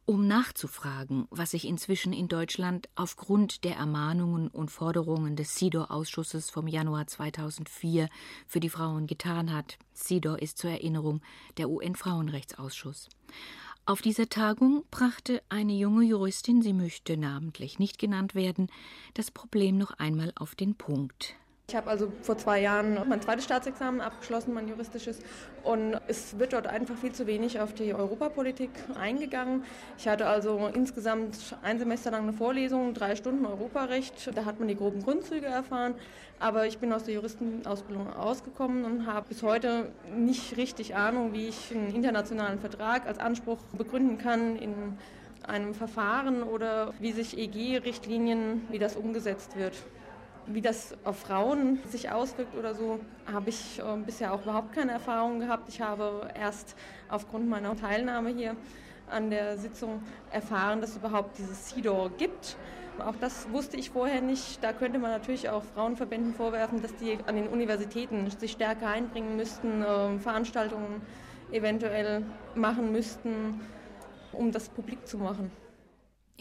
um 0.10 0.26
nachzufragen, 0.26 1.28
was 1.30 1.52
sich 1.52 1.68
inzwischen 1.68 2.14
in 2.14 2.28
Deutschland 2.28 2.90
aufgrund 2.96 3.64
der 3.64 3.76
Ermahnungen 3.76 4.48
und 4.48 4.72
Forderungen 4.72 5.36
des 5.36 5.56
SIDOR-Ausschusses 5.58 6.50
vom 6.50 6.66
Januar 6.66 7.06
2004 7.06 8.10
für 8.48 8.60
die 8.60 8.72
Frauen 8.72 9.06
getan 9.06 9.54
hat. 9.54 9.78
SIDOR 9.94 10.42
ist 10.42 10.58
zur 10.58 10.72
Erinnerung 10.72 11.22
der 11.58 11.70
UN-Frauenrechtsausschuss. 11.70 13.08
Auf 13.86 14.02
dieser 14.02 14.28
Tagung 14.30 14.84
brachte 14.90 15.44
eine 15.48 15.74
junge 15.74 16.04
Juristin, 16.06 16.64
sie 16.64 16.74
möchte 16.74 17.16
namentlich 17.16 17.78
nicht 17.78 18.00
genannt 18.00 18.34
werden, 18.34 18.66
das 19.14 19.30
Problem 19.30 19.78
noch 19.78 19.92
einmal 19.92 20.32
auf 20.36 20.56
den 20.56 20.74
Punkt. 20.74 21.36
Ich 21.70 21.76
habe 21.76 21.88
also 21.88 22.12
vor 22.24 22.36
zwei 22.36 22.62
Jahren 22.62 22.98
mein 23.08 23.22
zweites 23.22 23.46
Staatsexamen 23.46 24.02
abgeschlossen, 24.02 24.56
mein 24.56 24.68
juristisches. 24.68 25.20
Und 25.64 25.98
es 26.08 26.40
wird 26.40 26.54
dort 26.54 26.66
einfach 26.66 26.96
viel 26.96 27.12
zu 27.12 27.28
wenig 27.28 27.60
auf 27.60 27.76
die 27.76 27.94
Europapolitik 27.94 28.72
eingegangen. 29.00 29.64
Ich 29.96 30.08
hatte 30.08 30.26
also 30.26 30.68
insgesamt 30.74 31.38
ein 31.62 31.78
Semester 31.78 32.10
lang 32.10 32.24
eine 32.24 32.34
Vorlesung, 32.34 32.96
drei 32.96 33.16
Stunden 33.16 33.46
Europarecht. 33.46 34.36
Da 34.36 34.46
hat 34.46 34.58
man 34.58 34.68
die 34.68 34.76
groben 34.76 35.04
Grundzüge 35.04 35.46
erfahren. 35.46 35.94
Aber 36.40 36.66
ich 36.66 36.80
bin 36.80 36.92
aus 36.92 37.04
der 37.04 37.14
Juristenausbildung 37.14 38.16
ausgekommen 38.16 38.84
und 38.84 39.06
habe 39.06 39.28
bis 39.28 39.44
heute 39.44 39.92
nicht 40.18 40.58
richtig 40.58 40.96
Ahnung, 40.96 41.34
wie 41.34 41.50
ich 41.50 41.72
einen 41.72 41.94
internationalen 41.94 42.58
Vertrag 42.58 43.06
als 43.06 43.20
Anspruch 43.20 43.60
begründen 43.78 44.18
kann 44.18 44.56
in 44.56 44.74
einem 45.44 45.76
Verfahren 45.76 46.42
oder 46.42 46.96
wie 47.00 47.12
sich 47.12 47.38
EG-Richtlinien, 47.38 48.66
wie 48.72 48.80
das 48.80 48.96
umgesetzt 48.96 49.56
wird. 49.56 49.76
Wie 50.52 50.62
das 50.62 50.98
auf 51.04 51.20
Frauen 51.20 51.78
sich 51.88 52.10
auswirkt 52.10 52.58
oder 52.58 52.74
so, 52.74 53.00
habe 53.32 53.52
ich 53.52 53.78
äh, 53.78 53.84
bisher 54.04 54.34
auch 54.34 54.42
überhaupt 54.42 54.74
keine 54.74 54.94
Erfahrung 54.94 55.40
gehabt. 55.40 55.70
Ich 55.70 55.80
habe 55.80 56.28
erst 56.34 56.76
aufgrund 57.08 57.48
meiner 57.48 57.76
Teilnahme 57.78 58.32
hier 58.32 58.56
an 59.12 59.30
der 59.30 59.60
Sitzung 59.60 60.02
erfahren, 60.32 60.82
dass 60.82 60.92
es 60.92 60.98
überhaupt 60.98 61.38
dieses 61.38 61.68
CIDOR 61.68 62.10
gibt. 62.18 62.58
Auch 62.98 63.16
das 63.22 63.48
wusste 63.52 63.78
ich 63.78 63.92
vorher 63.92 64.22
nicht. 64.22 64.64
Da 64.64 64.74
könnte 64.74 64.98
man 64.98 65.12
natürlich 65.12 65.50
auch 65.50 65.64
Frauenverbänden 65.76 66.34
vorwerfen, 66.34 66.82
dass 66.82 66.96
die 66.96 67.20
an 67.28 67.36
den 67.36 67.48
Universitäten 67.48 68.28
sich 68.32 68.54
stärker 68.54 68.88
einbringen 68.88 69.36
müssten, 69.36 69.84
äh, 69.84 70.18
Veranstaltungen 70.18 71.04
eventuell 71.52 72.24
machen 72.56 72.92
müssten, 72.92 73.62
um 74.32 74.52
das 74.52 74.68
publik 74.70 75.08
zu 75.08 75.20
machen. 75.20 75.52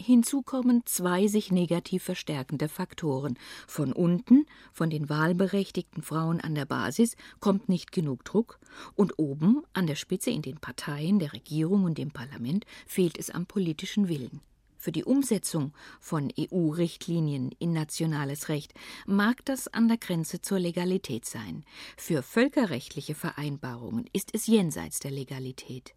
Hinzu 0.01 0.43
kommen 0.43 0.83
zwei 0.85 1.27
sich 1.27 1.51
negativ 1.51 2.03
verstärkende 2.03 2.69
Faktoren. 2.69 3.37
Von 3.67 3.91
unten, 3.91 4.45
von 4.71 4.89
den 4.89 5.09
wahlberechtigten 5.09 6.03
Frauen 6.03 6.39
an 6.39 6.55
der 6.55 6.65
Basis, 6.65 7.17
kommt 7.41 7.67
nicht 7.67 7.91
genug 7.91 8.23
Druck, 8.23 8.59
und 8.95 9.19
oben, 9.19 9.61
an 9.73 9.87
der 9.87 9.95
Spitze 9.95 10.29
in 10.31 10.41
den 10.41 10.57
Parteien, 10.57 11.19
der 11.19 11.33
Regierung 11.33 11.83
und 11.83 11.97
dem 11.97 12.11
Parlament, 12.11 12.65
fehlt 12.87 13.17
es 13.17 13.29
am 13.29 13.45
politischen 13.45 14.07
Willen. 14.07 14.39
Für 14.77 14.93
die 14.93 15.03
Umsetzung 15.03 15.73
von 15.99 16.31
EU-Richtlinien 16.39 17.51
in 17.59 17.73
nationales 17.73 18.47
Recht 18.47 18.73
mag 19.05 19.43
das 19.43 19.67
an 19.67 19.89
der 19.89 19.97
Grenze 19.97 20.41
zur 20.41 20.59
Legalität 20.59 21.25
sein. 21.25 21.65
Für 21.97 22.23
völkerrechtliche 22.23 23.15
Vereinbarungen 23.15 24.05
ist 24.13 24.29
es 24.33 24.47
jenseits 24.47 24.99
der 24.99 25.11
Legalität. 25.11 25.93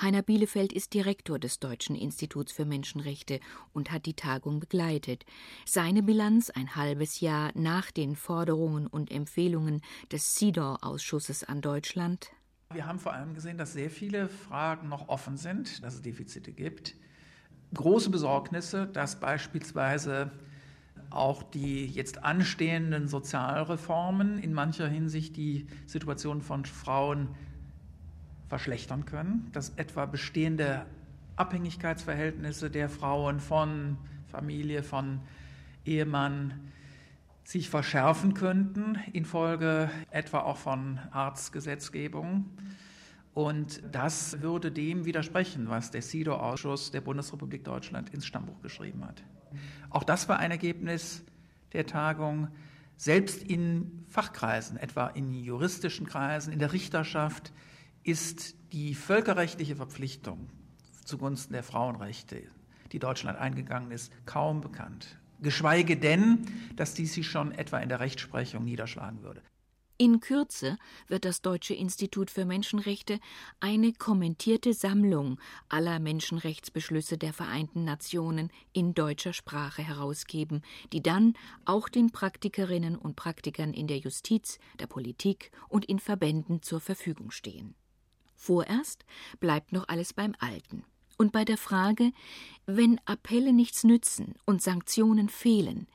Heiner 0.00 0.22
Bielefeld 0.22 0.72
ist 0.72 0.94
Direktor 0.94 1.38
des 1.38 1.58
Deutschen 1.58 1.96
Instituts 1.96 2.52
für 2.52 2.64
Menschenrechte 2.64 3.40
und 3.72 3.90
hat 3.90 4.06
die 4.06 4.14
Tagung 4.14 4.60
begleitet. 4.60 5.24
Seine 5.64 6.02
Bilanz 6.02 6.50
ein 6.50 6.76
halbes 6.76 7.20
Jahr 7.20 7.50
nach 7.54 7.90
den 7.90 8.16
Forderungen 8.16 8.86
und 8.86 9.10
Empfehlungen 9.10 9.80
des 10.10 10.34
CEDAW-Ausschusses 10.34 11.44
an 11.44 11.60
Deutschland. 11.60 12.30
Wir 12.72 12.86
haben 12.86 12.98
vor 12.98 13.12
allem 13.12 13.34
gesehen, 13.34 13.58
dass 13.58 13.72
sehr 13.72 13.90
viele 13.90 14.28
Fragen 14.28 14.88
noch 14.88 15.08
offen 15.08 15.36
sind, 15.36 15.82
dass 15.84 15.94
es 15.94 16.02
Defizite 16.02 16.52
gibt 16.52 16.96
große 17.74 18.10
Besorgnisse, 18.10 18.86
dass 18.86 19.20
beispielsweise 19.20 20.30
auch 21.10 21.42
die 21.42 21.86
jetzt 21.86 22.24
anstehenden 22.24 23.08
Sozialreformen 23.08 24.38
in 24.38 24.52
mancher 24.52 24.88
Hinsicht 24.88 25.36
die 25.36 25.66
Situation 25.86 26.40
von 26.40 26.64
Frauen 26.64 27.28
verschlechtern 28.48 29.04
können, 29.04 29.48
dass 29.52 29.70
etwa 29.70 30.06
bestehende 30.06 30.86
Abhängigkeitsverhältnisse 31.36 32.70
der 32.70 32.88
Frauen 32.88 33.40
von 33.40 33.98
Familie, 34.28 34.82
von 34.82 35.20
Ehemann 35.84 36.54
sich 37.44 37.68
verschärfen 37.68 38.34
könnten, 38.34 38.98
infolge 39.12 39.90
etwa 40.10 40.40
auch 40.40 40.56
von 40.56 40.98
Arztgesetzgebung. 41.10 42.46
Und 43.34 43.82
das 43.90 44.40
würde 44.40 44.70
dem 44.70 45.04
widersprechen, 45.04 45.68
was 45.68 45.90
der 45.90 46.02
CEDAW-Ausschuss 46.02 46.92
der 46.92 47.00
Bundesrepublik 47.00 47.64
Deutschland 47.64 48.10
ins 48.10 48.26
Stammbuch 48.26 48.62
geschrieben 48.62 49.04
hat. 49.04 49.22
Auch 49.90 50.04
das 50.04 50.28
war 50.28 50.38
ein 50.38 50.52
Ergebnis 50.52 51.24
der 51.72 51.86
Tagung. 51.86 52.48
Selbst 52.96 53.42
in 53.42 54.04
Fachkreisen, 54.08 54.76
etwa 54.76 55.08
in 55.08 55.34
juristischen 55.34 56.06
Kreisen, 56.06 56.52
in 56.52 56.60
der 56.60 56.72
Richterschaft, 56.72 57.52
ist 58.04 58.54
die 58.72 58.94
völkerrechtliche 58.94 59.76
Verpflichtung 59.76 60.48
zugunsten 61.04 61.54
der 61.54 61.62
Frauenrechte, 61.62 62.42
die 62.92 62.98
Deutschland 62.98 63.38
eingegangen 63.38 63.90
ist, 63.90 64.12
kaum 64.26 64.60
bekannt. 64.60 65.18
Geschweige 65.40 65.96
denn, 65.96 66.46
dass 66.76 66.94
dies 66.94 67.14
sich 67.14 67.26
schon 67.26 67.52
etwa 67.52 67.78
in 67.78 67.88
der 67.88 68.00
Rechtsprechung 68.00 68.64
niederschlagen 68.64 69.22
würde. 69.22 69.42
In 69.96 70.18
Kürze 70.18 70.76
wird 71.06 71.24
das 71.24 71.40
Deutsche 71.40 71.74
Institut 71.74 72.28
für 72.28 72.44
Menschenrechte 72.44 73.20
eine 73.60 73.92
kommentierte 73.92 74.74
Sammlung 74.74 75.38
aller 75.68 76.00
Menschenrechtsbeschlüsse 76.00 77.16
der 77.16 77.32
Vereinten 77.32 77.84
Nationen 77.84 78.50
in 78.72 78.94
deutscher 78.94 79.32
Sprache 79.32 79.82
herausgeben, 79.82 80.62
die 80.92 81.00
dann 81.00 81.34
auch 81.64 81.88
den 81.88 82.10
Praktikerinnen 82.10 82.96
und 82.96 83.14
Praktikern 83.14 83.72
in 83.72 83.86
der 83.86 83.98
Justiz, 83.98 84.58
der 84.80 84.88
Politik 84.88 85.52
und 85.68 85.84
in 85.84 86.00
Verbänden 86.00 86.60
zur 86.60 86.80
Verfügung 86.80 87.30
stehen. 87.30 87.76
Vorerst 88.44 89.06
bleibt 89.40 89.72
noch 89.72 89.88
alles 89.88 90.12
beim 90.12 90.34
Alten. 90.38 90.84
Und 91.16 91.32
bei 91.32 91.46
der 91.46 91.56
Frage, 91.56 92.12
wenn 92.66 93.00
Appelle 93.06 93.54
nichts 93.54 93.84
nützen 93.84 94.34
und 94.44 94.60
Sanktionen 94.60 95.30
fehlen, 95.30 95.86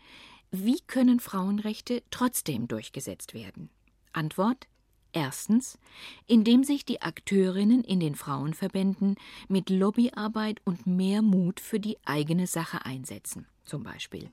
wie 0.49 0.79
können 0.87 1.19
Frauenrechte 1.19 2.01
trotzdem 2.09 2.67
durchgesetzt 2.67 3.35
werden? 3.35 3.69
Antwort 4.13 4.67
Erstens, 5.11 5.77
indem 6.25 6.63
sich 6.63 6.85
die 6.85 7.03
Akteurinnen 7.03 7.83
in 7.83 7.99
den 7.99 8.15
Frauenverbänden 8.15 9.15
mit 9.47 9.69
Lobbyarbeit 9.69 10.59
und 10.65 10.87
mehr 10.87 11.21
Mut 11.21 11.59
für 11.59 11.79
die 11.79 11.97
eigene 12.05 12.47
Sache 12.47 12.83
einsetzen, 12.83 13.45
zum 13.69 13.83
Beispiel. 13.83 14.29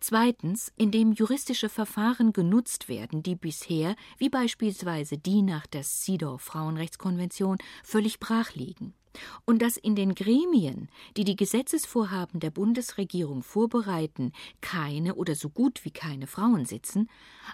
Zweitens, 0.00 0.72
indem 0.78 1.12
juristische 1.12 1.68
Verfahren 1.68 2.32
genutzt 2.32 2.88
werden, 2.88 3.22
die 3.22 3.34
bisher, 3.34 3.96
wie 4.16 4.30
beispielsweise 4.30 5.18
die 5.18 5.42
nach 5.42 5.66
der 5.66 5.82
CEDAW 5.82 6.38
Frauenrechtskonvention, 6.38 7.58
völlig 7.84 8.18
brach 8.18 8.54
liegen 8.54 8.94
und 9.44 9.62
dass 9.62 9.76
in 9.76 9.94
den 9.94 10.14
Gremien, 10.14 10.88
die 11.16 11.24
die 11.24 11.36
Gesetzesvorhaben 11.36 12.40
der 12.40 12.50
Bundesregierung 12.50 13.42
vorbereiten, 13.42 14.32
keine 14.60 15.14
oder 15.14 15.34
so 15.34 15.50
gut 15.50 15.84
wie 15.84 15.90
keine 15.90 16.26
Frauen 16.26 16.64
sitzen, 16.64 17.08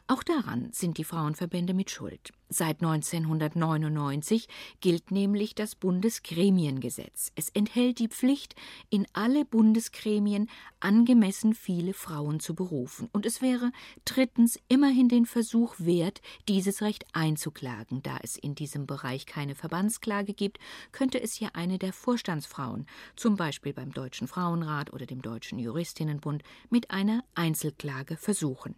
auch 0.06 0.22
daran 0.22 0.68
sind 0.72 0.98
die 0.98 1.04
Frauenverbände 1.04 1.74
mit 1.74 1.90
Schuld. 1.90 2.32
Seit 2.48 2.80
1999 2.80 4.46
gilt 4.80 5.10
nämlich 5.10 5.56
das 5.56 5.74
Bundesgremiengesetz. 5.74 7.32
Es 7.34 7.48
enthält 7.48 7.98
die 7.98 8.06
Pflicht, 8.06 8.54
in 8.88 9.06
alle 9.14 9.44
Bundesgremien 9.44 10.48
angemessen 10.78 11.54
viele 11.54 11.92
Frauen 11.92 12.38
zu 12.38 12.54
berufen. 12.54 13.08
Und 13.12 13.26
es 13.26 13.42
wäre 13.42 13.72
drittens 14.04 14.60
immerhin 14.68 15.08
den 15.08 15.26
Versuch 15.26 15.74
wert, 15.78 16.20
dieses 16.48 16.82
Recht 16.82 17.04
einzuklagen. 17.14 18.02
Da 18.02 18.18
es 18.22 18.36
in 18.36 18.54
diesem 18.54 18.86
Bereich 18.86 19.26
keine 19.26 19.56
Verbandsklage 19.56 20.32
gibt, 20.32 20.58
könnte 20.92 21.20
es 21.20 21.40
ja 21.40 21.45
eine 21.54 21.78
der 21.78 21.92
Vorstandsfrauen, 21.92 22.86
zum 23.14 23.36
Beispiel 23.36 23.72
beim 23.72 23.92
Deutschen 23.92 24.26
Frauenrat 24.26 24.92
oder 24.92 25.06
dem 25.06 25.22
Deutschen 25.22 25.58
Juristinnenbund, 25.58 26.42
mit 26.70 26.90
einer 26.90 27.22
Einzelklage 27.34 28.16
versuchen. 28.16 28.74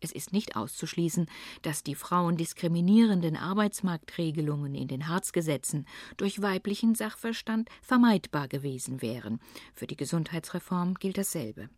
Es 0.00 0.12
ist 0.12 0.32
nicht 0.32 0.56
auszuschließen, 0.56 1.26
dass 1.62 1.82
die 1.82 1.94
frauendiskriminierenden 1.94 3.36
Arbeitsmarktregelungen 3.36 4.74
in 4.74 4.88
den 4.88 5.08
Harzgesetzen 5.08 5.86
durch 6.16 6.40
weiblichen 6.40 6.94
Sachverstand 6.94 7.68
vermeidbar 7.82 8.48
gewesen 8.48 9.02
wären. 9.02 9.40
Für 9.74 9.86
die 9.86 9.96
Gesundheitsreform 9.96 10.94
gilt 10.94 11.18
dasselbe. 11.18 11.68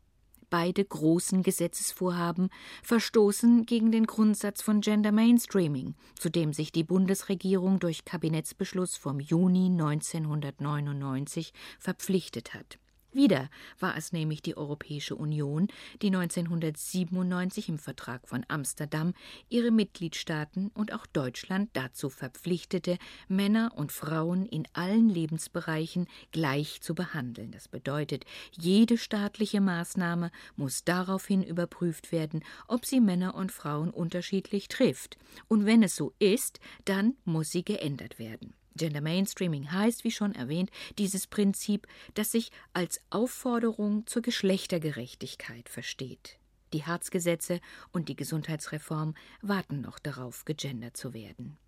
Beide 0.50 0.84
großen 0.84 1.44
Gesetzesvorhaben 1.44 2.50
verstoßen 2.82 3.66
gegen 3.66 3.92
den 3.92 4.06
Grundsatz 4.06 4.62
von 4.62 4.80
Gender 4.80 5.12
Mainstreaming, 5.12 5.94
zu 6.18 6.28
dem 6.28 6.52
sich 6.52 6.72
die 6.72 6.84
Bundesregierung 6.84 7.78
durch 7.78 8.04
Kabinettsbeschluss 8.04 8.96
vom 8.96 9.20
Juni 9.20 9.66
1999 9.66 11.52
verpflichtet 11.78 12.52
hat. 12.52 12.78
Wieder 13.12 13.51
war 13.81 13.96
es 13.96 14.12
nämlich 14.12 14.40
die 14.40 14.57
Europäische 14.57 15.16
Union, 15.16 15.66
die 16.01 16.09
1997 16.09 17.68
im 17.68 17.79
Vertrag 17.79 18.29
von 18.29 18.44
Amsterdam 18.46 19.14
ihre 19.49 19.73
Mitgliedstaaten 19.73 20.68
und 20.75 20.92
auch 20.92 21.07
Deutschland 21.07 21.70
dazu 21.73 22.09
verpflichtete, 22.09 22.99
Männer 23.29 23.73
und 23.75 23.90
Frauen 23.90 24.46
in 24.46 24.66
allen 24.75 25.09
Lebensbereichen 25.09 26.07
gleich 26.31 26.81
zu 26.83 26.94
behandeln. 26.94 27.51
Das 27.51 27.66
bedeutet, 27.66 28.25
jede 28.53 28.96
staatliche 28.96 29.61
Maßnahme 29.61 30.31
muss 30.57 30.85
daraufhin 30.85 31.42
überprüft 31.42 32.12
werden, 32.12 32.44
ob 32.68 32.87
sie 32.87 33.01
Männer 33.01 33.35
und 33.35 33.51
Frauen 33.51 33.90
unterschiedlich 33.90 34.68
trifft. 34.68 35.18
Und 35.49 35.66
wenn 35.66 35.83
es 35.83 35.96
so 35.96 36.12
ist, 36.20 36.61
dann 36.85 37.16
muss 37.25 37.51
sie 37.51 37.64
geändert 37.64 38.18
werden. 38.18 38.55
Gender 38.80 39.02
Mainstreaming 39.02 39.70
heißt, 39.70 40.04
wie 40.04 40.10
schon 40.10 40.34
erwähnt, 40.34 40.70
dieses 40.96 41.26
Prinzip, 41.26 41.86
das 42.14 42.32
sich 42.32 42.50
als 42.72 43.02
Aufforderung 43.10 44.06
zur 44.06 44.22
Geschlechtergerechtigkeit 44.22 45.68
versteht. 45.68 46.38
Die 46.72 46.86
Harzgesetze 46.86 47.60
und 47.92 48.08
die 48.08 48.16
Gesundheitsreform 48.16 49.14
warten 49.42 49.82
noch 49.82 49.98
darauf, 49.98 50.46
gegendert 50.46 50.96
zu 50.96 51.12
werden. 51.12 51.58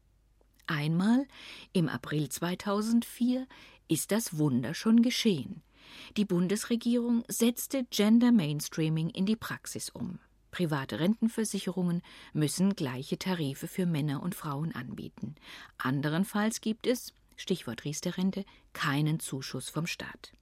Einmal, 0.66 1.26
im 1.74 1.90
April 1.90 2.30
2004, 2.30 3.46
ist 3.88 4.10
das 4.10 4.38
Wunder 4.38 4.72
schon 4.72 5.02
geschehen. 5.02 5.62
Die 6.16 6.24
Bundesregierung 6.24 7.24
setzte 7.28 7.84
Gender 7.90 8.32
Mainstreaming 8.32 9.10
in 9.10 9.26
die 9.26 9.36
Praxis 9.36 9.90
um. 9.90 10.18
Private 10.52 11.00
Rentenversicherungen 11.00 12.02
müssen 12.32 12.76
gleiche 12.76 13.18
Tarife 13.18 13.66
für 13.66 13.86
Männer 13.86 14.22
und 14.22 14.36
Frauen 14.36 14.72
anbieten. 14.72 15.34
Anderenfalls 15.78 16.60
gibt 16.60 16.86
es, 16.86 17.12
Stichwort 17.36 17.84
Riester-Rente, 17.84 18.44
keinen 18.72 19.18
Zuschuss 19.18 19.68
vom 19.68 19.88
Staat. 19.88 20.32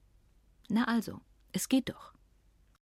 Na 0.69 0.85
also, 0.85 1.21
es 1.53 1.69
geht 1.71 1.89
doch. 1.89 2.13